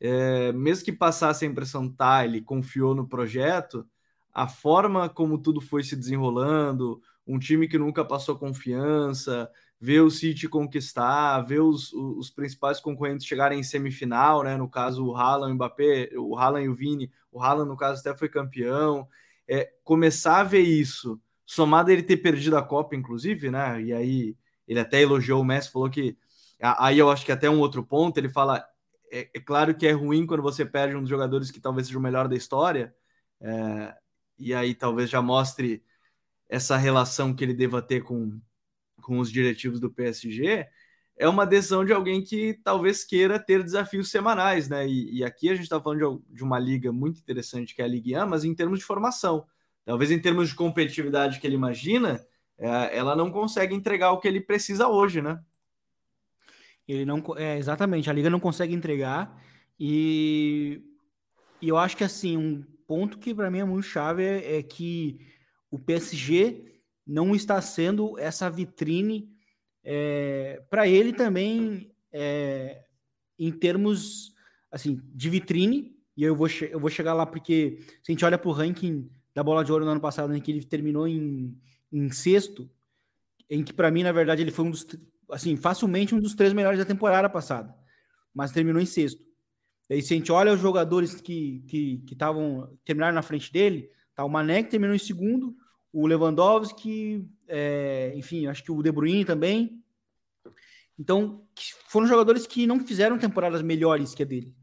[0.00, 3.86] é, mesmo que passasse a impressão tá, ele confiou no projeto,
[4.32, 10.10] a forma como tudo foi se desenrolando, um time que nunca passou confiança, ver o
[10.10, 14.56] City conquistar, ver os, os principais concorrentes chegarem em semifinal, né?
[14.56, 17.10] No caso, o Haaland, o Mbappé, o Haaland e o Vini.
[17.32, 19.08] O Haaland, no caso, até foi campeão.
[19.48, 23.80] É, começar a ver isso, somado a ele ter perdido a Copa, inclusive, né?
[23.82, 24.36] E aí
[24.68, 26.16] ele até elogiou o Messi, falou que.
[26.60, 28.64] Aí eu acho que até um outro ponto, ele fala.
[29.10, 31.98] É, é claro que é ruim quando você perde um dos jogadores que talvez seja
[31.98, 32.94] o melhor da história.
[33.40, 33.94] É,
[34.38, 35.82] e aí talvez já mostre
[36.48, 38.40] essa relação que ele deva ter com,
[39.00, 40.66] com os diretivos do PSG,
[41.16, 44.88] é uma decisão de alguém que talvez queira ter desafios semanais, né?
[44.88, 47.84] E, e aqui a gente está falando de, de, uma liga muito interessante que é
[47.84, 49.46] a Ligue 1, mas em termos de formação.
[49.84, 52.24] Talvez em termos de competitividade que ele imagina,
[52.58, 55.38] é, ela não consegue entregar o que ele precisa hoje, né?
[56.88, 57.22] Ele não.
[57.36, 59.42] É, exatamente, a Liga não consegue entregar.
[59.78, 60.82] E,
[61.60, 64.62] e eu acho que assim, um ponto que para mim é muito chave é, é,
[64.62, 65.20] que
[65.70, 69.28] o PSG não está sendo essa vitrine
[69.82, 72.84] é, para ele também é,
[73.38, 74.34] em termos
[74.70, 75.96] assim de vitrine.
[76.16, 79.10] E eu vou, eu vou chegar lá porque se a gente olha para o ranking
[79.34, 81.56] da bola de ouro no ano passado, em que ele terminou em,
[81.90, 82.68] em sexto,
[83.48, 84.86] em que para mim, na verdade, ele foi um dos
[85.30, 87.74] assim, facilmente um dos três melhores da temporada passada,
[88.34, 89.24] mas terminou em sexto.
[89.88, 92.16] E aí, se a gente olha os jogadores que que, que
[92.84, 95.56] terminaram na frente dele, tá o Mané que terminou em segundo,
[95.92, 99.82] o Lewandowski, é, enfim, acho que o De Bruyne também.
[100.98, 101.42] Então,
[101.88, 104.54] foram jogadores que não fizeram temporadas melhores que a dele.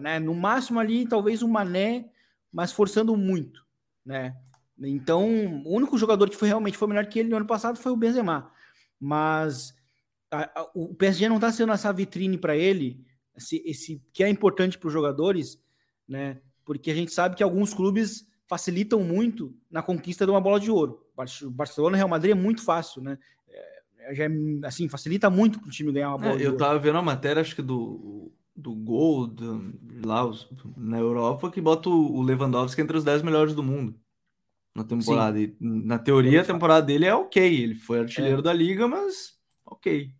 [0.00, 0.18] Né?
[0.18, 2.10] No máximo ali, talvez o Mané,
[2.52, 3.64] mas forçando muito,
[4.04, 4.34] né?
[4.78, 7.92] Então, o único jogador que foi realmente foi melhor que ele no ano passado foi
[7.92, 8.50] o Benzema.
[8.98, 9.74] Mas
[10.30, 13.04] a, a, o PSG não está sendo essa vitrine para ele,
[13.36, 15.62] esse, esse, que é importante para os jogadores,
[16.08, 16.40] né?
[16.64, 20.72] Porque a gente sabe que alguns clubes facilitam muito na conquista de uma bola de
[20.72, 21.06] ouro.
[21.52, 23.16] Barcelona e Real Madrid é muito fácil, né?
[23.48, 24.28] É, já é,
[24.64, 26.60] assim, facilita muito para o time ganhar uma bola é, de eu ouro.
[26.60, 29.72] Eu tava vendo a matéria, acho que do, do gol do,
[30.04, 30.28] lá
[30.76, 33.94] na Europa, que bota o Lewandowski entre os 10 melhores do mundo
[34.74, 35.40] na temporada.
[35.40, 37.62] E, na teoria, a temporada dele é ok.
[37.62, 38.42] Ele foi artilheiro é.
[38.42, 40.10] da liga, mas ok.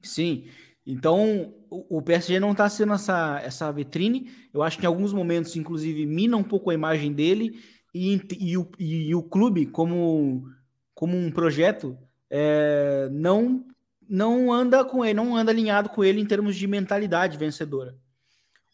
[0.00, 0.46] Sim.
[0.86, 4.30] Então, o PSG não está sendo essa, essa vitrine.
[4.52, 7.62] Eu acho que em alguns momentos, inclusive, mina um pouco a imagem dele
[7.94, 10.48] e, e, o, e o clube, como,
[10.94, 11.96] como um projeto,
[12.30, 13.66] é, não,
[14.08, 17.96] não anda com ele, não anda alinhado com ele em termos de mentalidade vencedora.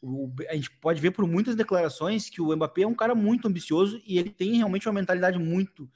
[0.03, 3.49] O, a gente pode ver por muitas declarações que o Mbappé é um cara muito
[3.49, 5.89] ambicioso e ele tem realmente uma mentalidade muito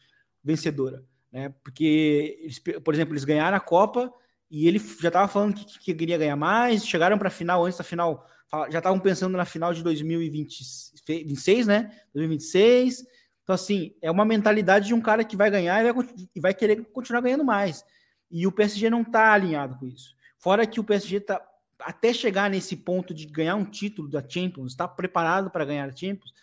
[0.43, 1.05] vencedora.
[1.31, 1.55] Né?
[1.63, 4.13] Porque, eles, por exemplo, eles ganharam a Copa
[4.53, 7.79] e ele já estava falando que, que, queria ganhar mais, chegaram para a final, antes
[7.79, 8.29] da final,
[8.71, 11.91] já estavam pensando na final de 2026, né?
[12.13, 13.03] 2026.
[13.43, 16.53] Então, assim, é uma mentalidade de um cara que vai ganhar e vai, e vai
[16.53, 17.83] querer continuar ganhando mais.
[18.31, 20.15] E o PSG não está alinhado com isso.
[20.39, 21.41] Fora que o PSG está
[21.81, 25.97] até chegar nesse ponto de ganhar um título da Champions, está preparado para ganhar a
[25.97, 26.35] Champions,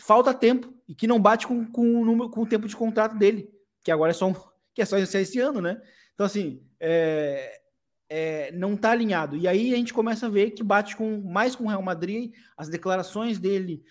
[0.00, 3.16] falta tempo e que não bate com, com, o número, com o tempo de contrato
[3.16, 3.48] dele,
[3.84, 4.34] que agora é só, um,
[4.74, 5.80] que é só esse ano, né?
[6.18, 7.60] Então, assim, é,
[8.08, 9.36] é, não está alinhado.
[9.36, 12.34] E aí a gente começa a ver que bate com mais com o Real Madrid,
[12.56, 13.84] as declarações dele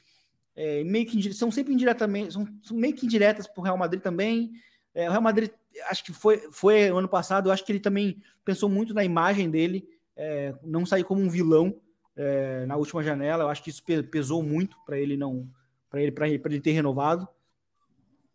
[0.53, 4.51] é, meio que são sempre indiretamente, são, meio que indiretas para o Real Madrid também.
[4.93, 5.51] É, o Real Madrid,
[5.89, 9.49] acho que foi, foi ano passado, eu acho que ele também pensou muito na imagem
[9.49, 11.79] dele é, não sair como um vilão
[12.13, 13.45] é, na última janela.
[13.45, 15.49] Eu acho que isso pesou muito para ele não
[15.89, 17.25] para ele, ele ter renovado.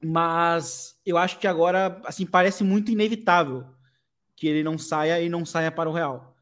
[0.02, 3.66] Mas eu acho que agora assim parece muito inevitável
[4.42, 6.34] que ele não saia e não saia para o Real.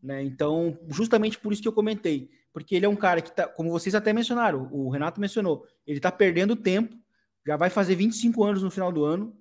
[0.00, 0.22] Né?
[0.22, 3.68] Então, justamente por isso que eu comentei, porque ele é um cara que tá, como
[3.68, 6.96] vocês até mencionaram, o Renato mencionou, ele está perdendo tempo,
[7.44, 9.36] já vai fazer 25 anos no final do ano,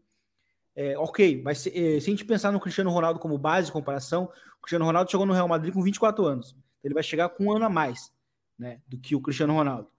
[0.75, 3.71] é, ok, mas se, é, se, a gente pensar no Cristiano Ronaldo como base de
[3.71, 6.56] comparação, o Cristiano Ronaldo chegou no Real Madrid com 24 anos.
[6.80, 8.12] Então ele vai chegar com um ano a mais
[8.58, 9.91] né, do que o Cristiano Ronaldo.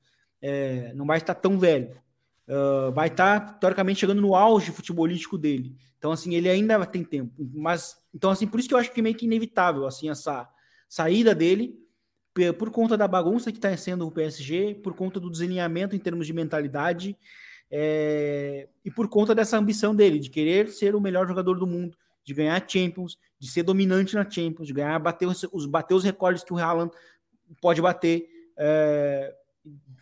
[0.42, 1.96] É, não vai estar tão velho.
[2.48, 5.76] Uh, vai estar, teoricamente, chegando no auge futebolístico dele.
[5.98, 7.34] Então, assim, ele ainda tem tempo.
[7.54, 10.48] Mas, então, assim, por isso que eu acho que é meio que inevitável, assim, essa
[10.88, 11.78] saída dele,
[12.58, 16.26] por conta da bagunça que está sendo o PSG, por conta do desalinhamento em termos
[16.26, 17.16] de mentalidade,
[17.70, 21.96] é, e por conta dessa ambição dele, de querer ser o melhor jogador do mundo,
[22.24, 26.42] de ganhar Champions, de ser dominante na Champions, de ganhar, bater os, bater os recordes
[26.42, 26.90] que o Haaland
[27.62, 28.28] pode bater.
[28.56, 29.32] É,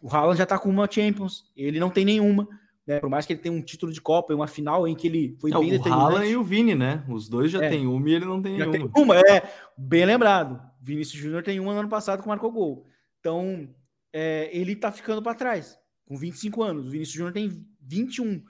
[0.00, 2.48] o Haaland já está com uma Champions, ele não tem nenhuma.
[2.86, 5.08] Né, por mais que ele tenha um título de Copa e uma final em que
[5.08, 6.04] ele foi é, bem o determinante.
[6.04, 7.04] O Haaland e o Vini, né?
[7.08, 8.92] Os dois já é, têm uma e ele não tem já nenhuma.
[8.92, 9.52] Tem uma, é.
[9.76, 10.60] Bem lembrado.
[10.80, 12.86] Vinícius Júnior tem uma no ano passado que marcou gol.
[13.18, 13.68] Então,
[14.12, 16.86] é, ele está ficando para trás com 25 anos.
[16.86, 18.40] O Vinícius Júnior tem 21.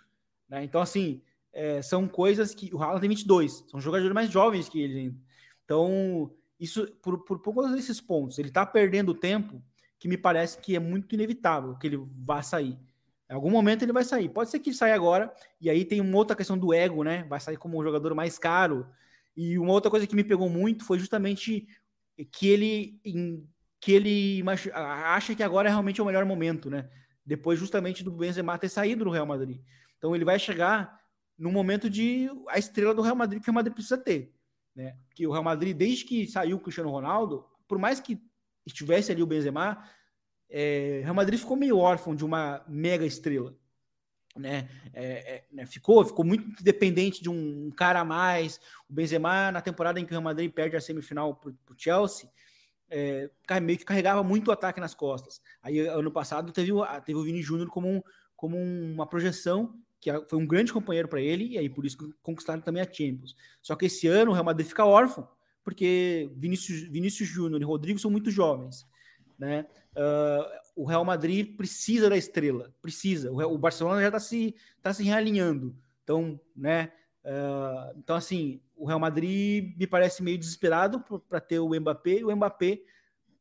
[0.51, 0.65] Né?
[0.65, 2.69] Então, assim, é, são coisas que.
[2.75, 3.65] O Haaland tem 22.
[3.69, 5.15] São jogadores mais jovens que ele.
[5.65, 6.31] Então,
[6.61, 9.63] isso, por, por, por todos esses pontos, ele está perdendo tempo
[9.99, 12.79] que me parece que é muito inevitável que ele vá sair.
[13.29, 14.29] Em algum momento ele vai sair.
[14.29, 17.25] Pode ser que ele saia agora, e aí tem uma outra questão do ego, né?
[17.25, 18.87] Vai sair como um jogador mais caro.
[19.37, 21.67] E uma outra coisa que me pegou muito foi justamente
[22.33, 23.01] que ele
[23.81, 26.89] que ele acha que agora é realmente o melhor momento, né?
[27.27, 29.61] depois justamente do Benzema ter saído do Real Madrid.
[29.99, 31.01] Então ele vai chegar
[31.37, 34.33] no momento de a estrela do Real Madrid que o Real Madrid precisa ter,
[34.75, 34.97] né?
[35.15, 38.23] Que o Real Madrid desde que saiu o Cristiano Ronaldo, por mais que
[38.65, 39.85] estivesse ali o Benzema,
[40.49, 43.55] é, Real Madrid ficou meio órfão de uma mega estrela.
[44.37, 48.61] né, é, é, né, ficou, ficou muito dependente de um, um, cara a mais.
[48.89, 52.29] O Benzema, na temporada em que o Real Madrid perde a semifinal para o Chelsea,
[52.89, 53.31] é,
[53.61, 55.41] meio que carregava muito o ataque nas costas.
[55.63, 56.73] Aí, ano passado, teve,
[57.05, 58.03] teve o Vini Júnior como, um,
[58.37, 62.61] como uma projeção, que foi um grande companheiro para ele, e aí por isso conquistaram
[62.61, 63.35] também a Champions.
[63.63, 65.29] Só que esse ano o Real Madrid fica órfão,
[65.65, 68.87] porque Vinícius, Vinícius Júnior e Rodrigo são muito jovens.
[69.39, 69.67] Né?
[69.95, 73.31] Uh, o Real Madrid precisa da estrela, precisa.
[73.33, 75.77] O, o Barcelona já está se, tá se realinhando.
[76.03, 76.93] Então, né?
[77.25, 82.25] Uh, então, assim, o Real Madrid me parece meio desesperado para ter o Mbappé, e
[82.25, 82.81] o Mbappé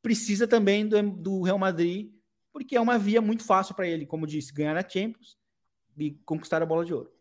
[0.01, 2.11] precisa também do, do Real Madrid,
[2.51, 5.37] porque é uma via muito fácil para ele, como disse, ganhar na Champions
[5.97, 7.11] e conquistar a bola de ouro.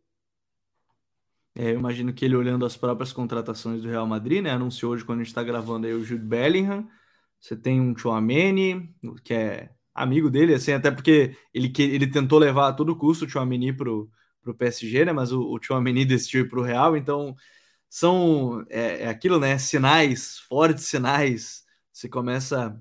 [1.56, 4.50] É, eu imagino que ele olhando as próprias contratações do Real Madrid, né?
[4.50, 6.88] Anunciou hoje quando a gente está gravando aí o Jude Bellingham.
[7.44, 8.90] Você tem um Chouameni,
[9.22, 13.28] que é amigo dele, assim, até porque ele, ele tentou levar a todo custo o
[13.28, 15.12] Chouameni pro, pro PSG, né?
[15.12, 17.36] Mas o, o Chouameni decidiu ir pro Real, então
[17.86, 19.58] são é, é, aquilo, né?
[19.58, 21.66] Sinais, fortes sinais.
[21.92, 22.80] Você começa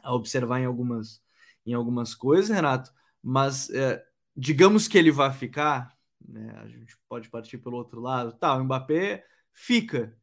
[0.00, 1.20] a observar em algumas,
[1.66, 2.92] em algumas coisas, Renato.
[3.20, 4.00] Mas é,
[4.36, 5.92] digamos que ele vai ficar,
[6.24, 6.54] né?
[6.62, 8.32] A gente pode partir pelo outro lado.
[8.38, 10.16] Tá, o Mbappé fica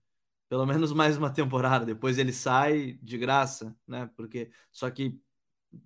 [0.49, 1.85] pelo menos mais uma temporada.
[1.85, 4.09] Depois ele sai de graça, né?
[4.15, 5.19] Porque só que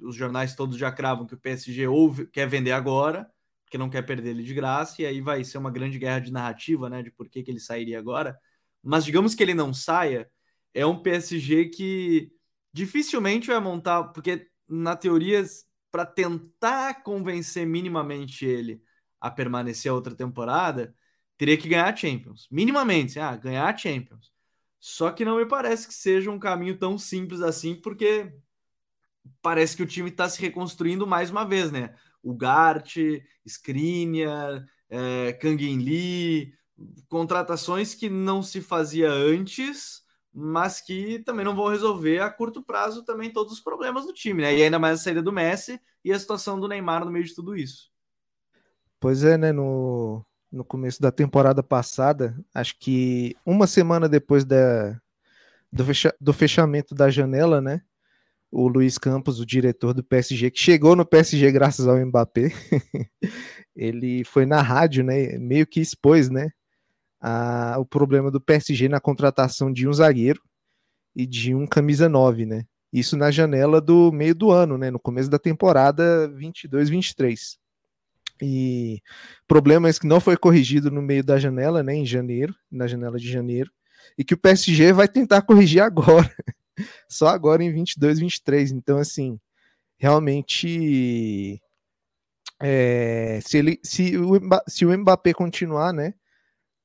[0.01, 3.30] os jornais todos já cravam que o PSG ouve, quer vender agora
[3.70, 6.32] porque não quer perder ele de graça, e aí vai ser uma grande guerra de
[6.32, 8.36] narrativa, né, de por que, que ele sairia agora.
[8.82, 10.28] Mas digamos que ele não saia,
[10.74, 12.32] é um PSG que
[12.74, 15.43] dificilmente vai montar, porque na teoria,
[15.91, 18.82] para tentar convencer minimamente ele
[19.22, 20.95] a permanecer a outra temporada,
[21.38, 22.47] teria que ganhar a Champions.
[22.49, 24.32] Minimamente, ah, ganhar a Champions.
[24.80, 28.34] Só que não me parece que seja um caminho tão simples assim, porque
[29.41, 31.95] parece que o time está se reconstruindo mais uma vez, né?
[32.21, 32.97] o Gart,
[33.45, 36.53] Skriniar, é, Kangin Lee,
[37.07, 40.03] contratações que não se fazia antes,
[40.34, 44.41] mas que também não vão resolver a curto prazo também todos os problemas do time,
[44.41, 44.55] né?
[44.55, 47.34] E ainda mais a saída do Messi e a situação do Neymar no meio de
[47.34, 47.89] tudo isso.
[48.99, 49.51] Pois é, né?
[49.51, 55.00] No, no começo da temporada passada, acho que uma semana depois da,
[55.72, 57.82] do, fecha, do fechamento da janela, né?
[58.52, 62.52] o Luiz Campos, o diretor do PSG, que chegou no PSG graças ao Mbappé,
[63.76, 66.50] ele foi na rádio, né, meio que expôs, né,
[67.22, 70.41] a, o problema do PSG na contratação de um zagueiro
[71.16, 75.00] e de um camisa 9, né, isso na janela do meio do ano, né, no
[75.00, 77.59] começo da temporada 22-23.
[78.41, 79.01] E
[79.47, 83.17] problema esse que não foi corrigido no meio da janela, né, em janeiro, na janela
[83.19, 83.71] de janeiro,
[84.17, 86.33] e que o PSG vai tentar corrigir agora
[87.07, 88.71] só agora em 22, 23.
[88.71, 89.39] Então, assim,
[89.97, 91.61] realmente.
[92.61, 96.13] É, se, ele, se, o, se o Mbappé continuar, né?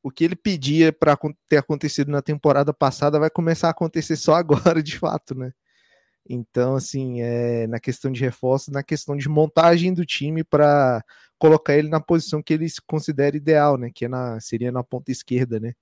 [0.02, 4.34] O que ele pedia para ter acontecido na temporada passada vai começar a acontecer só
[4.34, 5.52] agora, de fato, né?
[6.28, 11.04] Então, assim, é, na questão de reforço, na questão de montagem do time para
[11.38, 13.90] colocar ele na posição que ele considera ideal, né?
[13.94, 15.74] Que é na, seria na ponta esquerda, né?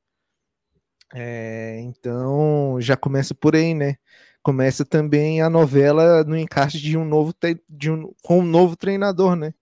[1.15, 3.97] É, então já começa por aí, né?
[4.43, 7.35] Começa também a novela no encaixe de um novo
[7.69, 9.55] de um, com um novo treinador, né?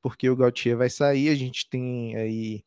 [0.00, 2.64] Porque o Gautier vai sair, a gente tem aí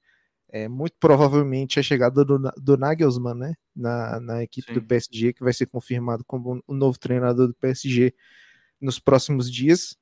[0.56, 3.56] é, muito provavelmente a chegada do, do Nagelsmann, né?
[3.76, 4.76] Na, na equipe Sim.
[4.76, 8.16] do PSG, que vai ser confirmado como o novo treinador do PSG
[8.80, 9.98] nos próximos dias.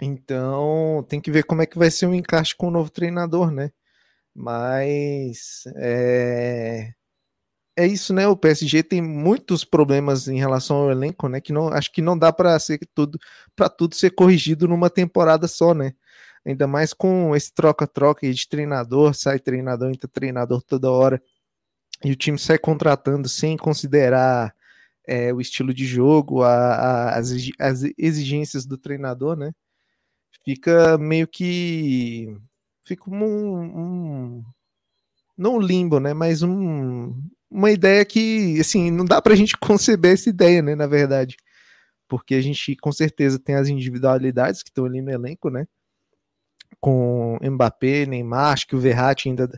[0.00, 3.50] Então tem que ver como é que vai ser o encaixe com o novo treinador,
[3.50, 3.72] né?
[4.32, 6.92] Mas é,
[7.76, 8.28] é isso, né?
[8.28, 11.40] O PSG tem muitos problemas em relação ao elenco, né?
[11.40, 13.18] Que não acho que não dá para ser tudo
[13.56, 15.94] para tudo ser corrigido numa temporada só, né?
[16.44, 21.22] Ainda mais com esse troca-troca de treinador, sai treinador, entra treinador toda hora
[22.04, 24.54] e o time sai contratando sem considerar
[25.06, 29.52] é, o estilo de jogo, a, a, as, as exigências do treinador, né?
[30.44, 32.36] Fica meio que
[32.84, 34.44] fica um, um
[35.36, 36.14] não limbo, né?
[36.14, 37.14] Mas um
[37.50, 41.36] uma ideia que, assim, não dá para a gente conceber essa ideia, né, na verdade.
[42.08, 45.66] Porque a gente, com certeza, tem as individualidades que estão ali no elenco, né?
[46.80, 49.50] Com Mbappé, Neymar, acho que o Verratti ainda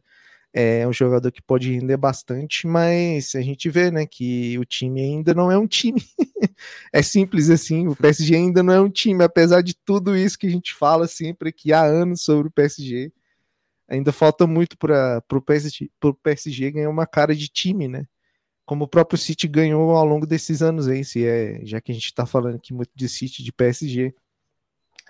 [0.53, 5.01] é um jogador que pode render bastante, mas a gente vê, né, que o time
[5.01, 6.03] ainda não é um time.
[6.93, 10.47] é simples assim, o PSG ainda não é um time, apesar de tudo isso que
[10.47, 13.13] a gente fala sempre que há anos sobre o PSG
[13.91, 15.91] ainda falta muito para o PSG,
[16.23, 18.07] PSG ganhar uma cara de time, né?
[18.65, 21.95] Como o próprio City ganhou ao longo desses anos aí, se é, já que a
[21.95, 24.15] gente está falando aqui muito de City, de PSG.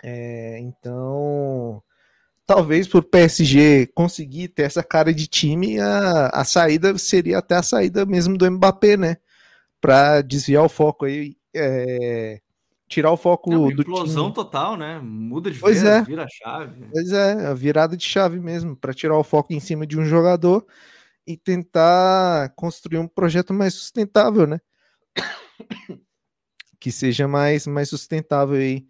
[0.03, 1.83] É, então,
[2.45, 7.63] talvez por PSG conseguir ter essa cara de time, a, a saída seria até a
[7.63, 9.17] saída mesmo do Mbappé, né?
[9.79, 12.39] Para desviar o foco aí, é,
[12.87, 14.35] tirar o foco é do explosão time.
[14.35, 14.99] total, né?
[14.99, 16.01] Muda de pois vez, é.
[16.03, 16.87] vira a chave.
[16.91, 20.05] Pois é, a virada de chave mesmo, para tirar o foco em cima de um
[20.05, 20.65] jogador
[21.25, 24.59] e tentar construir um projeto mais sustentável, né?
[26.79, 28.85] que seja mais, mais sustentável aí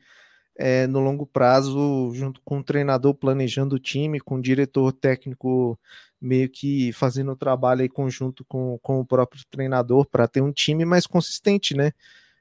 [0.62, 5.78] é, no longo prazo, junto com o treinador planejando o time, com o diretor técnico
[6.22, 10.52] meio que fazendo o trabalho aí conjunto com, com o próprio treinador para ter um
[10.52, 11.92] time mais consistente, né?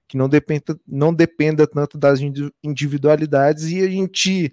[0.07, 2.21] Que não dependa, não dependa tanto das
[2.63, 4.53] individualidades e a gente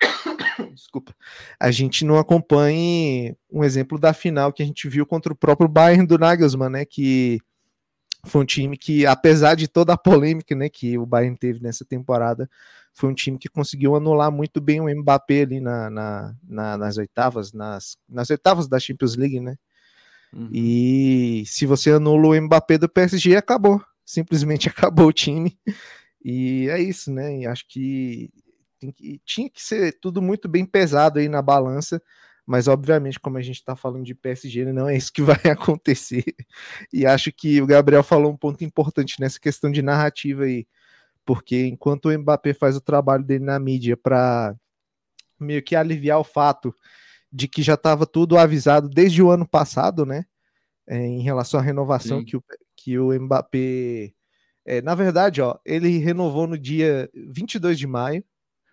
[0.74, 1.14] desculpa,
[1.60, 5.68] a gente não acompanhe um exemplo da final que a gente viu contra o próprio
[5.68, 6.84] Bayern do Nagelsmann, né?
[6.84, 7.38] Que
[8.24, 11.84] foi um time que, apesar de toda a polêmica né, que o Bayern teve nessa
[11.84, 12.50] temporada,
[12.96, 16.96] foi um time que conseguiu anular muito bem o Mbappé ali na, na, na nas
[16.96, 19.56] oitavas, nas, nas oitavas da Champions League, né?
[20.32, 20.48] Uhum.
[20.50, 23.80] E se você anula o Mbappé do PSG, acabou.
[24.04, 25.58] Simplesmente acabou o time.
[26.24, 27.40] E é isso, né?
[27.40, 28.30] E acho que,
[28.96, 32.00] que tinha que ser tudo muito bem pesado aí na balança
[32.46, 36.24] mas obviamente, como a gente está falando de PSG, não é isso que vai acontecer.
[36.92, 40.64] E acho que o Gabriel falou um ponto importante nessa questão de narrativa aí,
[41.26, 44.54] porque enquanto o Mbappé faz o trabalho dele na mídia para
[45.38, 46.74] meio que aliviar o fato
[47.30, 50.24] de que já estava tudo avisado desde o ano passado, né?
[50.86, 52.44] É, em relação à renovação que o,
[52.76, 54.12] que o Mbappé.
[54.64, 58.24] É, na verdade, ó, ele renovou no dia 22 de maio,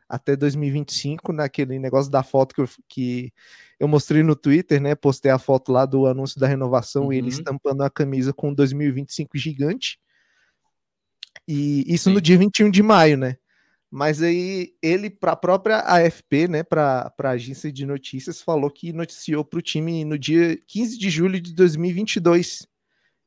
[0.08, 3.34] até 2025, naquele negócio da foto que eu, que
[3.80, 4.94] eu mostrei no Twitter, né?
[4.94, 7.14] Postei a foto lá do anúncio da renovação uhum.
[7.14, 7.38] e ele uhum.
[7.40, 10.00] estampando a camisa com 2025 gigante.
[11.48, 12.14] E isso Sim.
[12.14, 13.38] no dia 21 de maio, né?
[13.92, 18.92] Mas aí ele, para a própria AFP, né, para a agência de notícias, falou que
[18.92, 22.68] noticiou para o time no dia 15 de julho de 2022.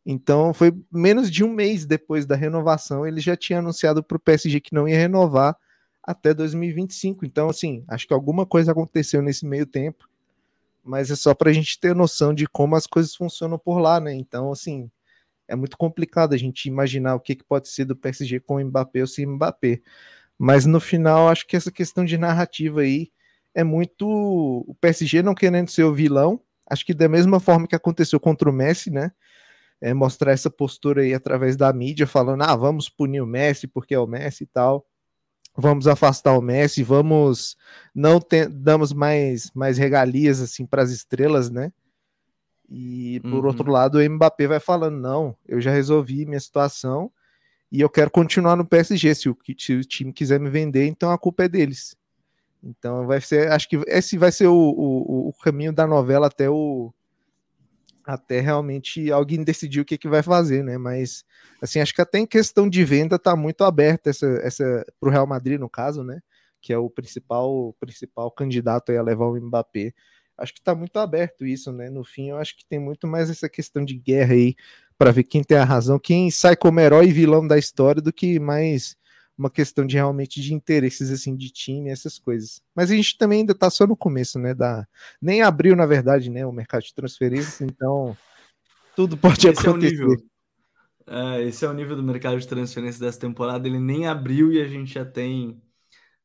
[0.05, 4.21] Então foi menos de um mês depois da renovação, ele já tinha anunciado para o
[4.21, 5.57] PSG que não ia renovar
[6.03, 7.27] até 2025.
[7.27, 10.09] Então, assim, acho que alguma coisa aconteceu nesse meio tempo,
[10.83, 13.99] mas é só para a gente ter noção de como as coisas funcionam por lá,
[13.99, 14.15] né?
[14.15, 14.89] Então, assim,
[15.49, 18.65] é muito complicado a gente imaginar o que, que pode ser do PSG com o
[18.65, 19.81] Mbappé ou sem Mbappé.
[20.39, 23.11] Mas no final, acho que essa questão de narrativa aí
[23.55, 26.41] é muito o PSG não querendo ser o vilão.
[26.69, 29.13] Acho que da mesma forma que aconteceu contra o Messi, né?
[29.81, 33.95] É mostrar essa postura aí através da mídia, falando, ah, vamos punir o Messi porque
[33.95, 34.87] é o Messi e tal
[35.57, 37.57] vamos afastar o Messi, vamos
[37.95, 41.73] não ter, damos mais mais regalias assim para as estrelas, né?
[42.69, 43.47] E por uhum.
[43.47, 47.11] outro lado, o Mbappé vai falando: "Não, eu já resolvi minha situação
[47.71, 49.14] e eu quero continuar no PSG.
[49.14, 51.97] Se o, se o time quiser me vender, então a culpa é deles."
[52.62, 56.51] Então vai ser, acho que esse vai ser o, o, o caminho da novela até
[56.51, 56.93] o
[58.05, 60.79] até realmente alguém decidir o que, que vai fazer, né?
[60.79, 61.25] Mas
[61.61, 65.12] assim, acho que até em questão de venda tá muito aberta essa, essa para o
[65.12, 66.21] Real Madrid, no caso, né?
[66.61, 69.93] Que é o principal principal candidato a levar o Mbappé.
[70.39, 71.89] Acho que tá muito aberto isso, né?
[71.89, 74.55] No fim, eu acho que tem muito mais essa questão de guerra aí
[74.99, 78.12] para ver quem tem a razão, quem sai como herói e vilão da história do
[78.12, 78.97] que mais
[79.37, 82.62] uma questão de realmente de interesses assim de time, essas coisas.
[82.74, 84.55] Mas a gente também ainda está só no começo, né?
[84.55, 84.87] Da
[85.20, 86.47] nem abriu na verdade, né?
[86.47, 88.16] O mercado de transferências, então
[88.95, 90.01] tudo pode esse acontecer.
[90.01, 90.26] É o nível.
[91.09, 93.68] É, esse é o nível do mercado de transferências dessa temporada.
[93.68, 95.61] Ele nem abriu e a gente já tem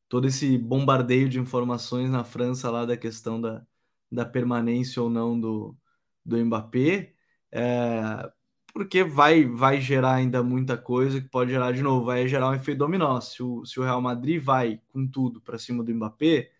[0.08, 3.64] todo esse bombardeio de informações na França lá da questão da,
[4.12, 5.76] da permanência ou não do,
[6.24, 7.14] do Mbappé.
[7.50, 8.30] É,
[8.72, 12.54] porque vai, vai gerar ainda muita coisa que pode gerar de novo, vai gerar um
[12.54, 13.20] efeito dominó.
[13.20, 16.50] Se o, se o Real Madrid vai com tudo para cima do Mbappé,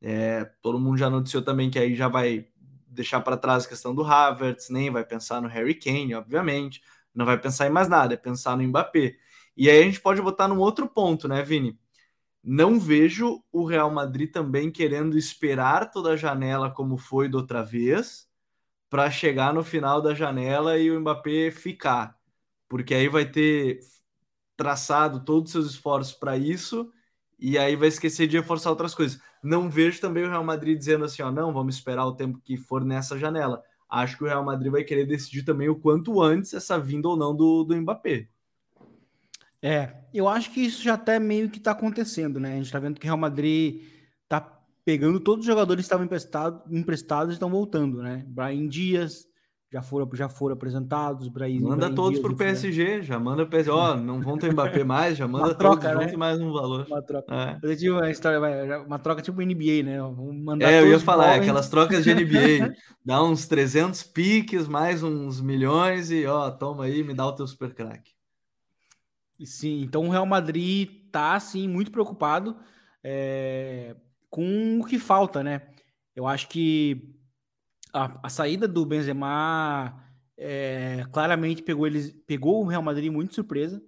[0.00, 2.48] é, todo mundo já noticiou também que aí já vai
[2.86, 6.82] deixar para trás a questão do Havertz, nem vai pensar no Harry Kane, obviamente,
[7.14, 9.16] não vai pensar em mais nada, é pensar no Mbappé.
[9.56, 11.78] E aí a gente pode botar num outro ponto, né, Vini?
[12.42, 17.62] Não vejo o Real Madrid também querendo esperar toda a janela como foi da outra
[17.62, 18.28] vez,
[18.90, 22.18] para chegar no final da janela e o Mbappé ficar,
[22.68, 23.80] porque aí vai ter
[24.56, 26.92] traçado todos os seus esforços para isso
[27.38, 29.20] e aí vai esquecer de reforçar outras coisas.
[29.42, 32.56] Não vejo também o Real Madrid dizendo assim, ó, não, vamos esperar o tempo que
[32.56, 33.62] for nessa janela.
[33.88, 37.16] Acho que o Real Madrid vai querer decidir também o quanto antes essa vinda ou
[37.16, 38.28] não do, do Mbappé.
[39.62, 42.52] É, eu acho que isso já até meio que está acontecendo, né?
[42.52, 43.82] A gente está vendo que o Real Madrid
[44.84, 48.24] pegando todos os jogadores que estavam emprestados, emprestados e estão voltando, né?
[48.26, 49.26] Brian Dias,
[49.72, 51.28] já foram, já foram apresentados.
[51.28, 53.70] Brahim, manda Brahim todos Dias, para o PSG, já manda PSG.
[53.70, 56.16] Ó, não vão ter Mbappé mais, já manda troca, todos né?
[56.16, 56.86] mais um valor.
[56.88, 57.34] Uma troca.
[57.34, 57.74] É.
[57.76, 59.98] Tipo uma, história, uma troca tipo NBA, né?
[60.60, 62.74] é, eu ia falar, aquelas trocas de NBA.
[63.04, 67.46] Dá uns 300 piques, mais uns milhões e ó, toma aí, me dá o teu
[67.46, 68.12] super craque.
[69.44, 72.56] Sim, então o Real Madrid tá, assim, muito preocupado
[73.02, 73.96] é,
[74.30, 75.62] com o que falta, né?
[76.14, 77.14] Eu acho que
[77.92, 80.02] a, a saída do Benzema
[80.36, 83.82] é, claramente pegou eles, pegou o Real Madrid muito surpresa.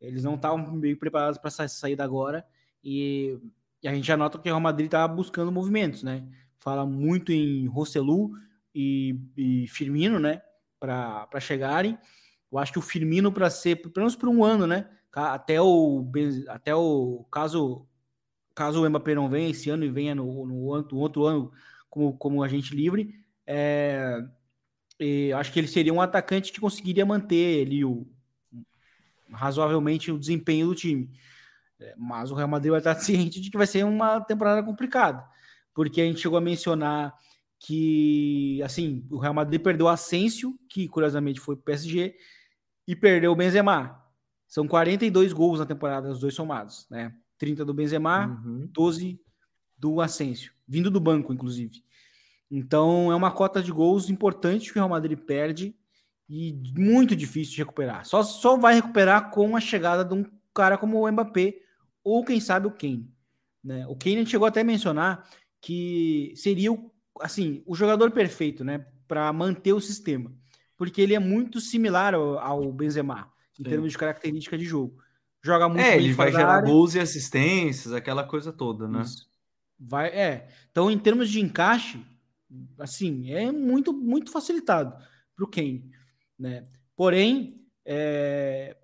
[0.00, 2.46] Eles não estavam meio preparados para essa saída agora
[2.82, 3.38] e,
[3.82, 6.26] e, a gente já nota que o Real Madrid está buscando movimentos, né?
[6.58, 8.30] Fala muito em Rosselu
[8.74, 10.42] e, e Firmino, né?
[10.78, 11.98] Para chegarem.
[12.50, 14.88] Eu acho que o Firmino para ser pelo menos por um ano, né?
[15.12, 16.10] Até o
[16.48, 17.86] até o caso
[18.54, 21.52] caso o Mbappé não venha esse ano e venha no, no outro, outro ano
[21.88, 23.14] como, como agente livre,
[23.46, 24.18] é,
[25.36, 28.06] acho que ele seria um atacante que conseguiria manter ali o,
[29.32, 31.10] razoavelmente o desempenho do time.
[31.80, 35.24] É, mas o Real Madrid vai estar ciente de que vai ser uma temporada complicada,
[35.74, 37.14] porque a gente chegou a mencionar
[37.60, 42.14] que, assim, o Real Madrid perdeu o Asensio, que curiosamente foi PSG,
[42.86, 44.00] e perdeu o Benzema.
[44.48, 47.14] São 42 gols na temporada, os dois somados, né?
[47.36, 48.68] 30 do Benzema, uhum.
[48.72, 49.20] 12
[49.76, 51.84] do Asensio, vindo do banco, inclusive.
[52.50, 55.76] Então é uma cota de gols importante que o Real Madrid perde
[56.28, 58.04] e muito difícil de recuperar.
[58.06, 60.24] Só, só vai recuperar com a chegada de um
[60.54, 61.56] cara como o Mbappé
[62.02, 63.08] ou quem sabe o Kane.
[63.62, 63.86] Né?
[63.86, 65.28] O Kane chegou até a mencionar
[65.60, 66.90] que seria o,
[67.20, 70.32] assim, o jogador perfeito né, para manter o sistema,
[70.76, 73.70] porque ele é muito similar ao, ao Benzema em Sim.
[73.70, 75.02] termos de característica de jogo.
[75.42, 79.02] Joga muito É, ele vai gerar gols e assistências, aquela coisa toda, né?
[79.02, 79.28] Isso.
[79.78, 80.48] Vai, é.
[80.70, 82.04] Então, em termos de encaixe,
[82.78, 84.96] assim, é muito, muito facilitado
[85.36, 85.90] para o Kane,
[86.38, 86.64] né?
[86.96, 88.76] Porém, é,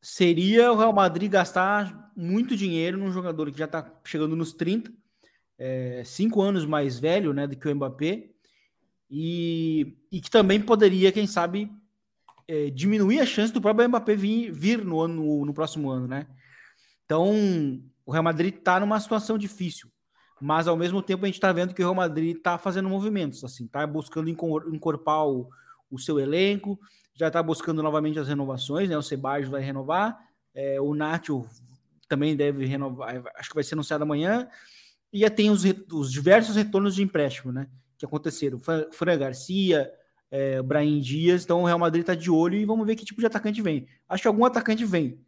[0.00, 4.92] seria o Real Madrid gastar muito dinheiro num jogador que já está chegando nos 30,
[5.56, 8.30] é, cinco anos mais velho, né, do que o Mbappé,
[9.08, 11.70] e, e que também poderia, quem sabe,
[12.46, 16.26] é, diminuir a chance do próprio Mbappé vir, vir no, ano, no próximo ano, né?
[17.04, 17.32] Então,
[18.06, 19.92] o Real Madrid está numa situação difícil
[20.42, 23.44] mas ao mesmo tempo a gente está vendo que o Real Madrid está fazendo movimentos,
[23.44, 25.48] assim, está buscando encorpar o,
[25.88, 26.76] o seu elenco,
[27.14, 28.98] já está buscando novamente as renovações, né?
[28.98, 30.18] O Sebajos vai renovar,
[30.52, 31.46] é, o Nacho
[32.08, 34.48] também deve renovar, acho que vai ser anunciado amanhã,
[35.12, 35.62] e já tem os,
[35.92, 37.68] os diversos retornos de empréstimo, né?
[37.96, 38.58] Que aconteceram.
[38.58, 39.92] Fran Garcia,
[40.32, 43.20] é, Brahim Dias, então o Real Madrid está de olho e vamos ver que tipo
[43.20, 43.86] de atacante vem.
[44.08, 45.20] Acho que algum atacante vem,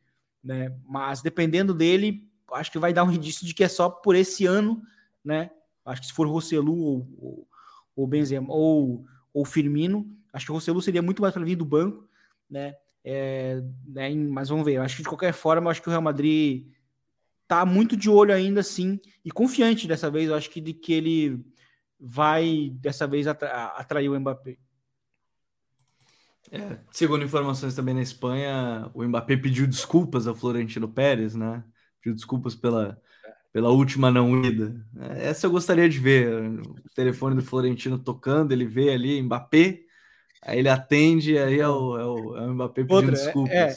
[0.42, 0.76] né?
[0.84, 4.46] Mas dependendo dele, acho que vai dar um indício de que é só por esse
[4.46, 4.82] ano
[5.24, 5.50] né?
[5.84, 7.48] Acho que se for Rossellu ou, ou,
[7.96, 12.08] ou Benzema ou, ou Firmino, acho que o seria muito mais para vir do banco,
[12.48, 12.74] né?
[13.02, 14.14] É, né?
[14.14, 14.78] Mas vamos ver.
[14.78, 16.66] Acho que de qualquer forma, acho que o Real Madrid
[17.46, 20.28] tá muito de olho ainda, sim, e confiante dessa vez.
[20.28, 21.44] Eu acho que de que ele
[21.98, 24.58] vai dessa vez atra atrair o Mbappé.
[26.50, 31.64] É, segundo informações também na Espanha, o Mbappé pediu desculpas ao Florentino Pérez, né?
[32.00, 33.00] Pediu desculpas pela
[33.54, 34.74] pela última não ida.
[35.16, 36.28] Essa eu gostaria de ver.
[36.28, 39.78] O telefone do Florentino tocando, ele vê ali Mbappé,
[40.42, 43.54] aí ele atende, aí é o, é o, é o Mbappé pedindo outra, é, desculpas.
[43.54, 43.74] É,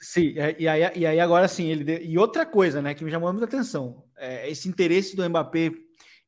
[0.00, 3.10] sim, é, e aí, e aí agora sim, ele e outra coisa, né, que me
[3.10, 5.70] chamou muita atenção, é, esse interesse do Mbappé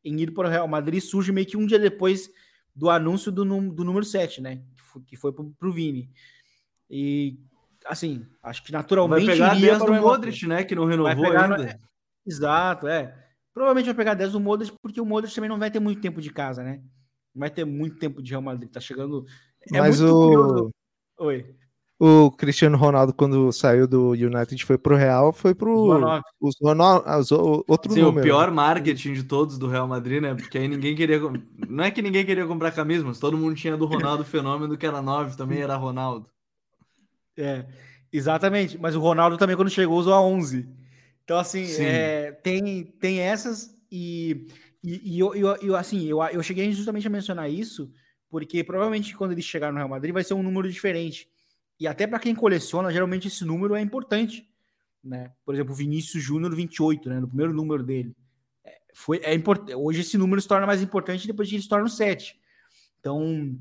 [0.04, 2.28] em ir para o Real Madrid surge meio que um dia depois
[2.74, 4.60] do anúncio do, do número 7, né,
[5.02, 6.10] que foi, para o Vini.
[6.90, 7.38] E
[7.84, 11.80] assim, acho que naturalmente vai pegar iria para o Modric, né, que não renovou ainda.
[12.26, 13.14] Exato, é.
[13.54, 16.20] Provavelmente vai pegar 10 do Modric, porque o Modric também não vai ter muito tempo
[16.20, 16.82] de casa, né?
[17.34, 18.70] Não vai ter muito tempo de Real Madrid.
[18.70, 19.24] Tá chegando.
[19.72, 20.10] É Mas o.
[20.10, 20.70] Curioso.
[21.18, 21.56] Oi.
[21.98, 26.20] O Cristiano Ronaldo, quando saiu do United foi pro Real, foi pro.
[26.38, 27.32] Os, os,
[27.66, 28.20] outro Sim, número.
[28.20, 30.34] o pior marketing de todos do Real Madrid, né?
[30.34, 31.18] Porque aí ninguém queria.
[31.66, 34.84] Não é que ninguém queria comprar camisa, mas todo mundo tinha do Ronaldo Fenômeno, que
[34.84, 36.28] era 9, também era Ronaldo.
[37.34, 37.64] É,
[38.12, 38.76] exatamente.
[38.78, 40.68] Mas o Ronaldo também, quando chegou, usou a 11.
[41.24, 44.46] Então, assim, é, tem, tem essas e,
[44.84, 47.90] e, e eu, eu, eu, assim, eu, eu cheguei justamente a mencionar isso,
[48.28, 51.26] porque provavelmente quando ele chegar no Real Madrid vai ser um número diferente.
[51.78, 54.48] E até para quem coleciona, geralmente esse número é importante.
[55.02, 55.32] Né?
[55.44, 57.20] Por exemplo, o Vinícius Júnior 28, né?
[57.20, 58.14] No primeiro número dele.
[58.64, 59.70] É, foi, é import...
[59.74, 62.38] Hoje esse número se torna mais importante depois que ele se torna o 7.
[62.98, 63.58] Então,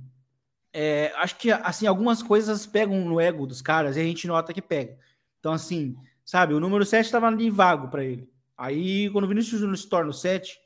[0.73, 4.53] é, acho que assim, algumas coisas pegam no ego dos caras e a gente nota
[4.53, 4.97] que pega.
[5.39, 5.95] Então, assim,
[6.25, 8.27] Sabe, o número 7 estava ali vago para ele.
[8.57, 10.57] Aí, quando o Vinícius Júnior se torna o 7,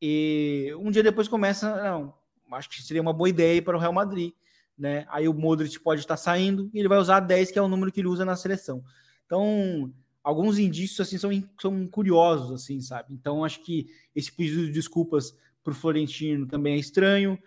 [0.00, 2.14] e um dia depois começa, não,
[2.52, 4.34] acho que seria uma boa ideia para o Real Madrid.
[4.76, 5.06] Né?
[5.08, 7.92] Aí o Modric pode estar saindo e ele vai usar 10, que é o número
[7.92, 8.84] que ele usa na seleção.
[9.26, 13.14] Então, alguns indícios assim são, são curiosos, assim, sabe?
[13.14, 17.38] Então, acho que esse pedido de desculpas para o Florentino também é estranho.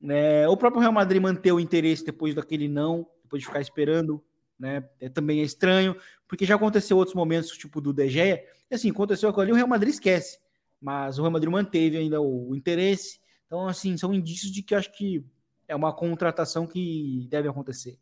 [0.00, 0.48] Né?
[0.48, 4.22] O próprio Real Madrid manter o interesse depois daquele não, depois de ficar esperando,
[4.58, 4.84] né?
[5.00, 5.96] É, também é estranho,
[6.28, 9.54] porque já aconteceu outros momentos, tipo do De Gea, e assim, aconteceu aquilo ali, o
[9.54, 10.38] Real Madrid esquece,
[10.80, 13.18] mas o Real Madrid manteve ainda o, o interesse.
[13.46, 15.24] Então, assim, são indícios de que acho que
[15.70, 17.96] é uma contratação que deve acontecer.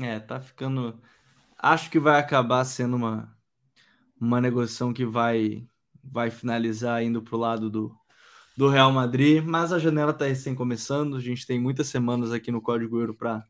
[0.00, 0.98] É, tá ficando.
[1.58, 3.36] Acho que vai acabar sendo uma,
[4.18, 5.68] uma negociação que vai,
[6.02, 7.94] vai finalizar indo pro lado do,
[8.56, 11.16] do Real Madrid, mas a janela está recém começando.
[11.16, 13.44] A gente tem muitas semanas aqui no Código Euro para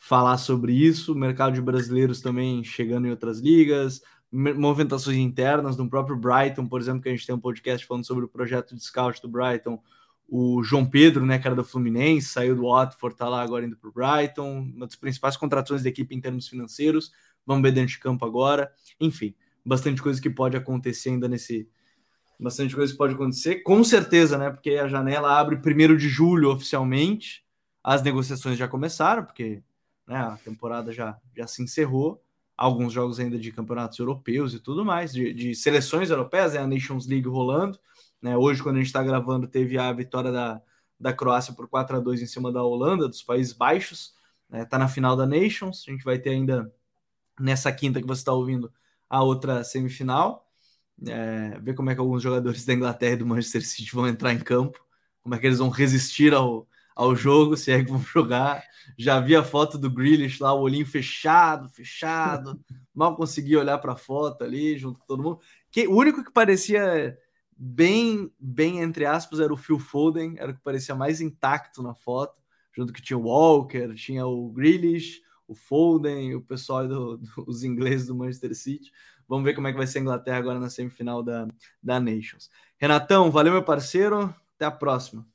[0.00, 1.12] falar sobre isso.
[1.12, 4.02] O mercado de brasileiros também chegando em outras ligas,
[4.32, 8.24] movimentações internas no próprio Brighton, por exemplo, que a gente tem um podcast falando sobre
[8.24, 9.80] o projeto de scout do Brighton.
[10.32, 13.90] O João Pedro, né, cara do Fluminense, saiu do Watford, tá lá agora indo para
[13.90, 17.10] o Brighton, uma das principais contratações da equipe em termos financeiros.
[17.44, 18.70] Vamos ver dentro de campo agora.
[19.00, 21.68] Enfim, bastante coisa que pode acontecer ainda nesse,
[22.38, 24.50] bastante coisa pode acontecer, com certeza, né?
[24.50, 27.44] Porque a janela abre primeiro de julho oficialmente,
[27.82, 29.62] as negociações já começaram, porque
[30.06, 32.22] né, a temporada já, já se encerrou,
[32.56, 36.66] alguns jogos ainda de campeonatos europeus e tudo mais, de, de seleções europeias, né, a
[36.66, 37.78] Nations League rolando.
[38.22, 40.60] Né, hoje, quando a gente está gravando, teve a vitória da,
[40.98, 44.14] da Croácia por 4 a 2 em cima da Holanda, dos Países Baixos.
[44.52, 45.84] Está né, na final da Nations.
[45.86, 46.72] A gente vai ter ainda
[47.38, 48.72] nessa quinta que você está ouvindo
[49.08, 50.50] a outra semifinal
[51.08, 54.32] é, ver como é que alguns jogadores da Inglaterra e do Manchester City vão entrar
[54.32, 54.78] em campo,
[55.22, 58.62] como é que eles vão resistir ao, ao jogo, se é que vão jogar.
[58.98, 62.60] Já vi a foto do Grealish lá, o olhinho fechado, fechado,
[62.94, 65.40] mal consegui olhar para a foto ali, junto com todo mundo.
[65.70, 67.16] Que, o único que parecia
[67.62, 71.94] bem, bem entre aspas, era o Phil Foden, era o que parecia mais intacto na
[71.94, 72.40] foto,
[72.72, 78.06] junto que tinha o Walker, tinha o Grealish, o Foden, o pessoal dos do, ingleses
[78.06, 78.90] do Manchester City.
[79.28, 81.46] Vamos ver como é que vai ser a Inglaterra agora na semifinal da,
[81.82, 82.48] da Nations.
[82.78, 84.34] Renatão, valeu, meu parceiro.
[84.56, 85.26] Até a próxima.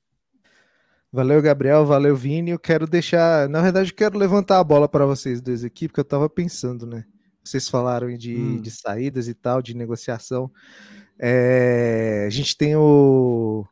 [1.11, 1.85] Valeu, Gabriel.
[1.85, 2.51] Valeu, Vini.
[2.51, 3.47] Eu quero deixar.
[3.47, 6.85] Na verdade, eu quero levantar a bola para vocês dois aqui, porque eu estava pensando,
[6.85, 7.05] né?
[7.43, 8.61] Vocês falaram de, hum.
[8.61, 10.51] de saídas e tal, de negociação.
[11.19, 12.25] É...
[12.27, 13.65] A gente tem o.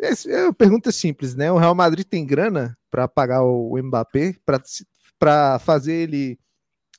[0.00, 1.50] É uma pergunta simples, né?
[1.50, 4.36] O Real Madrid tem grana para pagar o Mbappé,
[5.18, 6.38] para fazer ele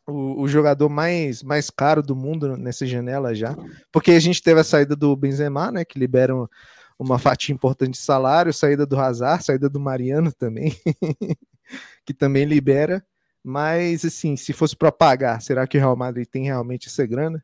[0.10, 3.56] o, o, jogador mais, mais caro do mundo nessa janela já,
[3.92, 6.50] porque a gente teve a saída do Benzema, né, que libera uma,
[6.98, 10.76] uma fatia importante de salário, saída do Hazard, saída do Mariano também,
[12.06, 13.06] que também libera,
[13.44, 17.44] mas assim, se fosse para pagar, será que o Real Madrid tem realmente essa grana?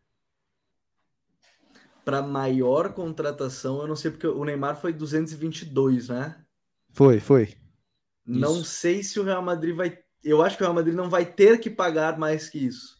[2.06, 6.36] Para maior contratação, eu não sei porque o Neymar foi 222, né?
[6.93, 7.56] Foi, foi.
[8.26, 8.66] Não Isso.
[8.66, 11.60] sei se o Real Madrid vai eu acho que o Real Madrid não vai ter
[11.60, 12.97] que pagar mais que isso.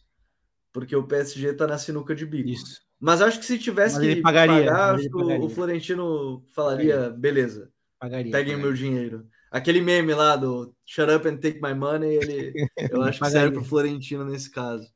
[0.72, 2.48] Porque o PSG está na sinuca de bico.
[2.48, 2.80] Isso.
[3.00, 7.16] Mas acho que se tivesse que pagaria, pagar, acho que o Florentino falaria, pagaria.
[7.18, 8.56] beleza, pagaria, peguem pagaria.
[8.56, 9.26] meu dinheiro.
[9.50, 12.52] Aquele meme lá do Shut up and take my money, ele,
[12.90, 14.88] eu acho que serve para o Florentino nesse caso.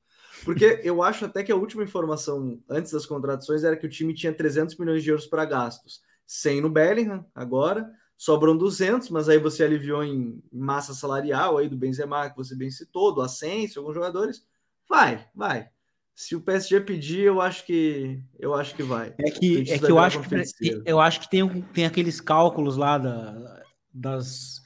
[0.45, 4.15] Porque eu acho até que a última informação antes das contratações era que o time
[4.15, 6.01] tinha 300 milhões de euros para gastos.
[6.27, 11.77] 100 no Bellingham, agora, sobram 200, mas aí você aliviou em massa salarial aí do
[11.77, 14.47] Benzema, que você bem citou, do Asensio, alguns jogadores.
[14.89, 15.69] Vai, vai.
[16.15, 19.15] Se o PSG pedir, eu acho que eu acho que vai.
[19.19, 22.99] É que, é que eu acho que eu acho que tem, tem aqueles cálculos lá
[22.99, 23.63] da,
[23.93, 24.63] das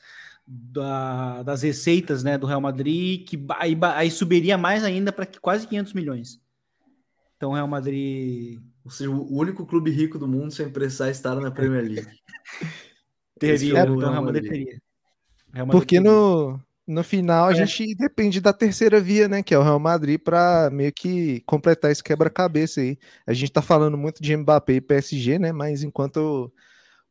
[0.47, 5.67] da, das receitas né, do Real Madrid que aí, aí subiria mais ainda para quase
[5.67, 6.41] 500 milhões.
[7.37, 11.35] Então o Real Madrid, ou seja, o único clube rico do mundo sem precisar estar
[11.37, 12.07] na Premier League.
[13.39, 14.81] Teria, então o Real Madrid teria.
[15.53, 16.11] Real Madrid Porque teria.
[16.11, 17.67] no, no final a é.
[17.67, 19.43] gente depende da terceira via, né?
[19.43, 22.97] Que é o Real Madrid, para meio que completar esse quebra-cabeça aí.
[23.27, 25.53] A gente tá falando muito de Mbappé e PSG, né?
[25.53, 26.53] Mas enquanto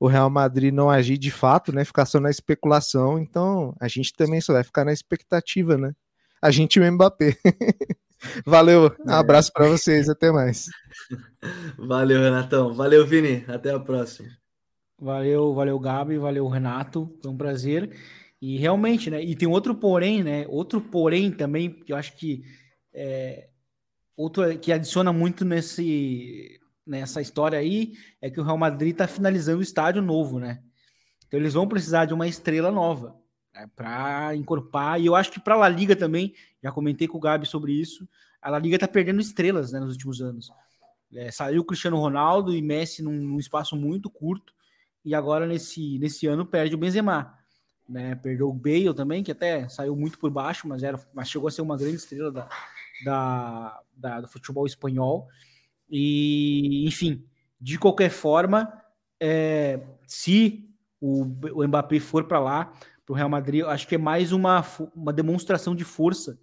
[0.04, 1.86] o Real Madrid não agir de fato, né?
[1.86, 5.94] Ficar só na especulação, então a gente também só vai ficar na expectativa, né?
[6.42, 7.38] A gente e o Mbappé.
[8.46, 9.14] Valeu, um é.
[9.14, 10.66] abraço para vocês, até mais.
[11.80, 12.74] Valeu, Renatão.
[12.74, 13.46] Valeu, Vini.
[13.48, 14.28] Até a próxima.
[15.00, 17.10] Valeu, valeu, Gabi, valeu, Renato.
[17.22, 17.90] Foi um prazer.
[18.42, 19.24] E realmente, né?
[19.24, 20.46] E tem outro porém, né?
[20.50, 22.44] Outro porém também, que eu acho que
[22.94, 23.48] é,
[24.18, 29.60] outro que adiciona muito nesse nessa história aí é que o Real Madrid está finalizando
[29.60, 30.62] o estádio novo, né?
[31.28, 33.16] Então eles vão precisar de uma estrela nova
[33.54, 35.00] né, para encorpar.
[35.00, 37.74] E eu acho que para a La Liga também, já comentei com o Gabi sobre
[37.74, 38.08] isso.
[38.42, 40.52] A La Liga está perdendo estrelas né, nos últimos anos.
[41.16, 44.54] É, saiu Cristiano Ronaldo e Messi num, num espaço muito curto
[45.06, 47.38] e agora nesse, nesse ano perde o Benzema.
[47.88, 48.16] né?
[48.16, 51.52] Perdeu o Bale também, que até saiu muito por baixo, mas, era, mas chegou a
[51.52, 52.50] ser uma grande estrela da,
[53.04, 55.28] da, da do futebol espanhol.
[55.96, 57.24] E, enfim,
[57.62, 58.74] de qualquer forma,
[59.20, 60.68] é, se
[61.00, 61.22] o,
[61.54, 62.74] o Mbappé for para lá,
[63.06, 64.66] para o Real Madrid, acho que é mais uma,
[64.96, 66.40] uma demonstração de força,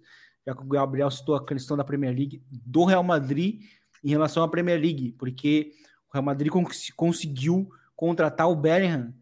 [0.47, 3.61] já que o Gabriel citou a questão da Premier League, do Real Madrid
[4.01, 5.73] em relação à Premier League, porque
[6.09, 9.13] o Real Madrid cons conseguiu contratar o Bellingham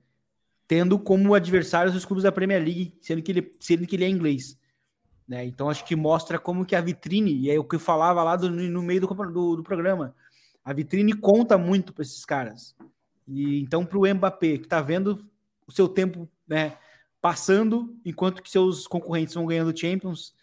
[0.67, 4.09] tendo como adversários os clubes da Premier League, sendo que ele, sendo que ele é
[4.09, 4.59] inglês.
[5.27, 5.45] Né?
[5.45, 8.35] Então acho que mostra como que a vitrine, e é o que eu falava lá
[8.35, 10.15] do, no meio do, do, do programa,
[10.69, 12.75] a vitrine conta muito para esses caras.
[13.27, 15.25] E então para o Mbappé, que está vendo
[15.65, 16.77] o seu tempo né,
[17.19, 20.35] passando, enquanto que seus concorrentes vão ganhando Champions,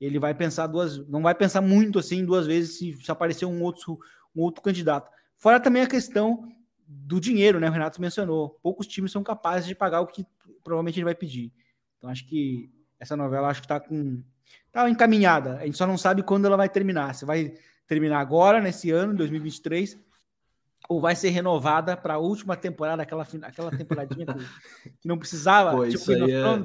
[0.00, 3.62] ele vai pensar duas, não vai pensar muito assim duas vezes se, se aparecer um
[3.62, 3.96] outro,
[4.34, 5.08] um outro candidato.
[5.38, 6.52] Fora também a questão
[6.84, 7.68] do dinheiro, né?
[7.68, 8.58] O Renato mencionou.
[8.60, 10.26] Poucos times são capazes de pagar o que
[10.64, 11.52] provavelmente ele vai pedir.
[11.96, 12.68] Então acho que
[12.98, 14.20] essa novela acho que está com
[14.72, 15.58] tá encaminhada.
[15.58, 17.14] A gente só não sabe quando ela vai terminar.
[17.14, 17.54] Se vai
[17.90, 19.98] terminar agora nesse ano, 2023,
[20.88, 25.72] ou vai ser renovada para a última temporada, aquela aquela temporadinha que, não precisava.
[25.72, 26.62] Pô, tipo, é...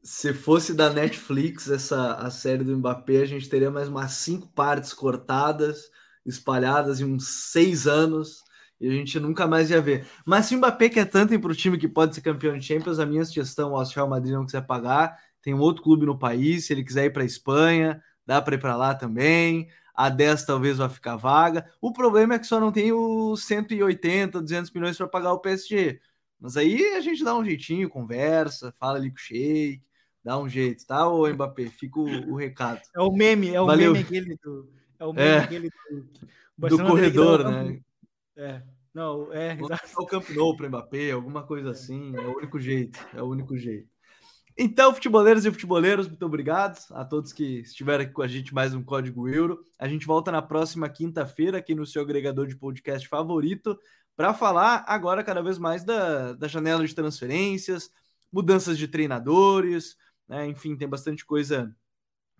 [0.00, 4.46] Se fosse da Netflix essa a série do Mbappé, a gente teria mais umas cinco
[4.46, 5.90] partes cortadas,
[6.24, 8.44] espalhadas em uns seis anos
[8.80, 10.06] e a gente nunca mais ia ver.
[10.24, 12.64] Mas se o Mbappé quer tanto ir para o time que pode ser campeão de
[12.64, 15.82] Champions, a minha sugestão, ó, se o Real Madrid não quiser pagar, tem um outro
[15.82, 18.94] clube no país, se ele quiser ir para a Espanha, dá para ir para lá
[18.94, 19.68] também.
[19.94, 21.66] A 10 talvez vá ficar vaga.
[21.80, 25.98] O problema é que só não tem os 180, 200 milhões para pagar o PSG.
[26.38, 29.82] Mas aí a gente dá um jeitinho, conversa, fala ali com o Sheik,
[30.22, 31.66] dá um jeito, tá, ô Mbappé?
[31.66, 32.82] Fica o, o recado.
[32.94, 33.92] É o meme, é o Valeu.
[33.92, 34.70] meme aquele do.
[35.00, 35.70] É o meme é, aquele
[36.58, 37.80] do, do corredor, né?
[38.36, 38.62] É.
[38.94, 39.56] Não, é.
[39.98, 42.14] o Camp Nou para Mbappé, alguma coisa assim.
[42.14, 43.04] É o único jeito.
[43.14, 43.88] É o único jeito.
[44.60, 48.74] Então, futeboleiros e futeboleiros, muito obrigado a todos que estiveram aqui com a gente mais
[48.74, 49.62] um Código Euro.
[49.78, 53.78] A gente volta na próxima quinta-feira aqui no seu agregador de podcast favorito
[54.16, 57.88] para falar agora cada vez mais da, da janela de transferências,
[58.32, 59.96] mudanças de treinadores,
[60.28, 60.48] né?
[60.48, 61.72] enfim, tem bastante coisa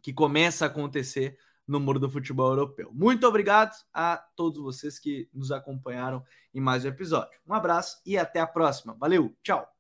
[0.03, 1.39] que começa a acontecer
[1.69, 2.91] no mundo do futebol europeu.
[2.93, 7.39] Muito obrigado a todos vocês que nos acompanharam em mais um episódio.
[7.47, 8.97] Um abraço e até a próxima.
[8.99, 9.73] Valeu, tchau!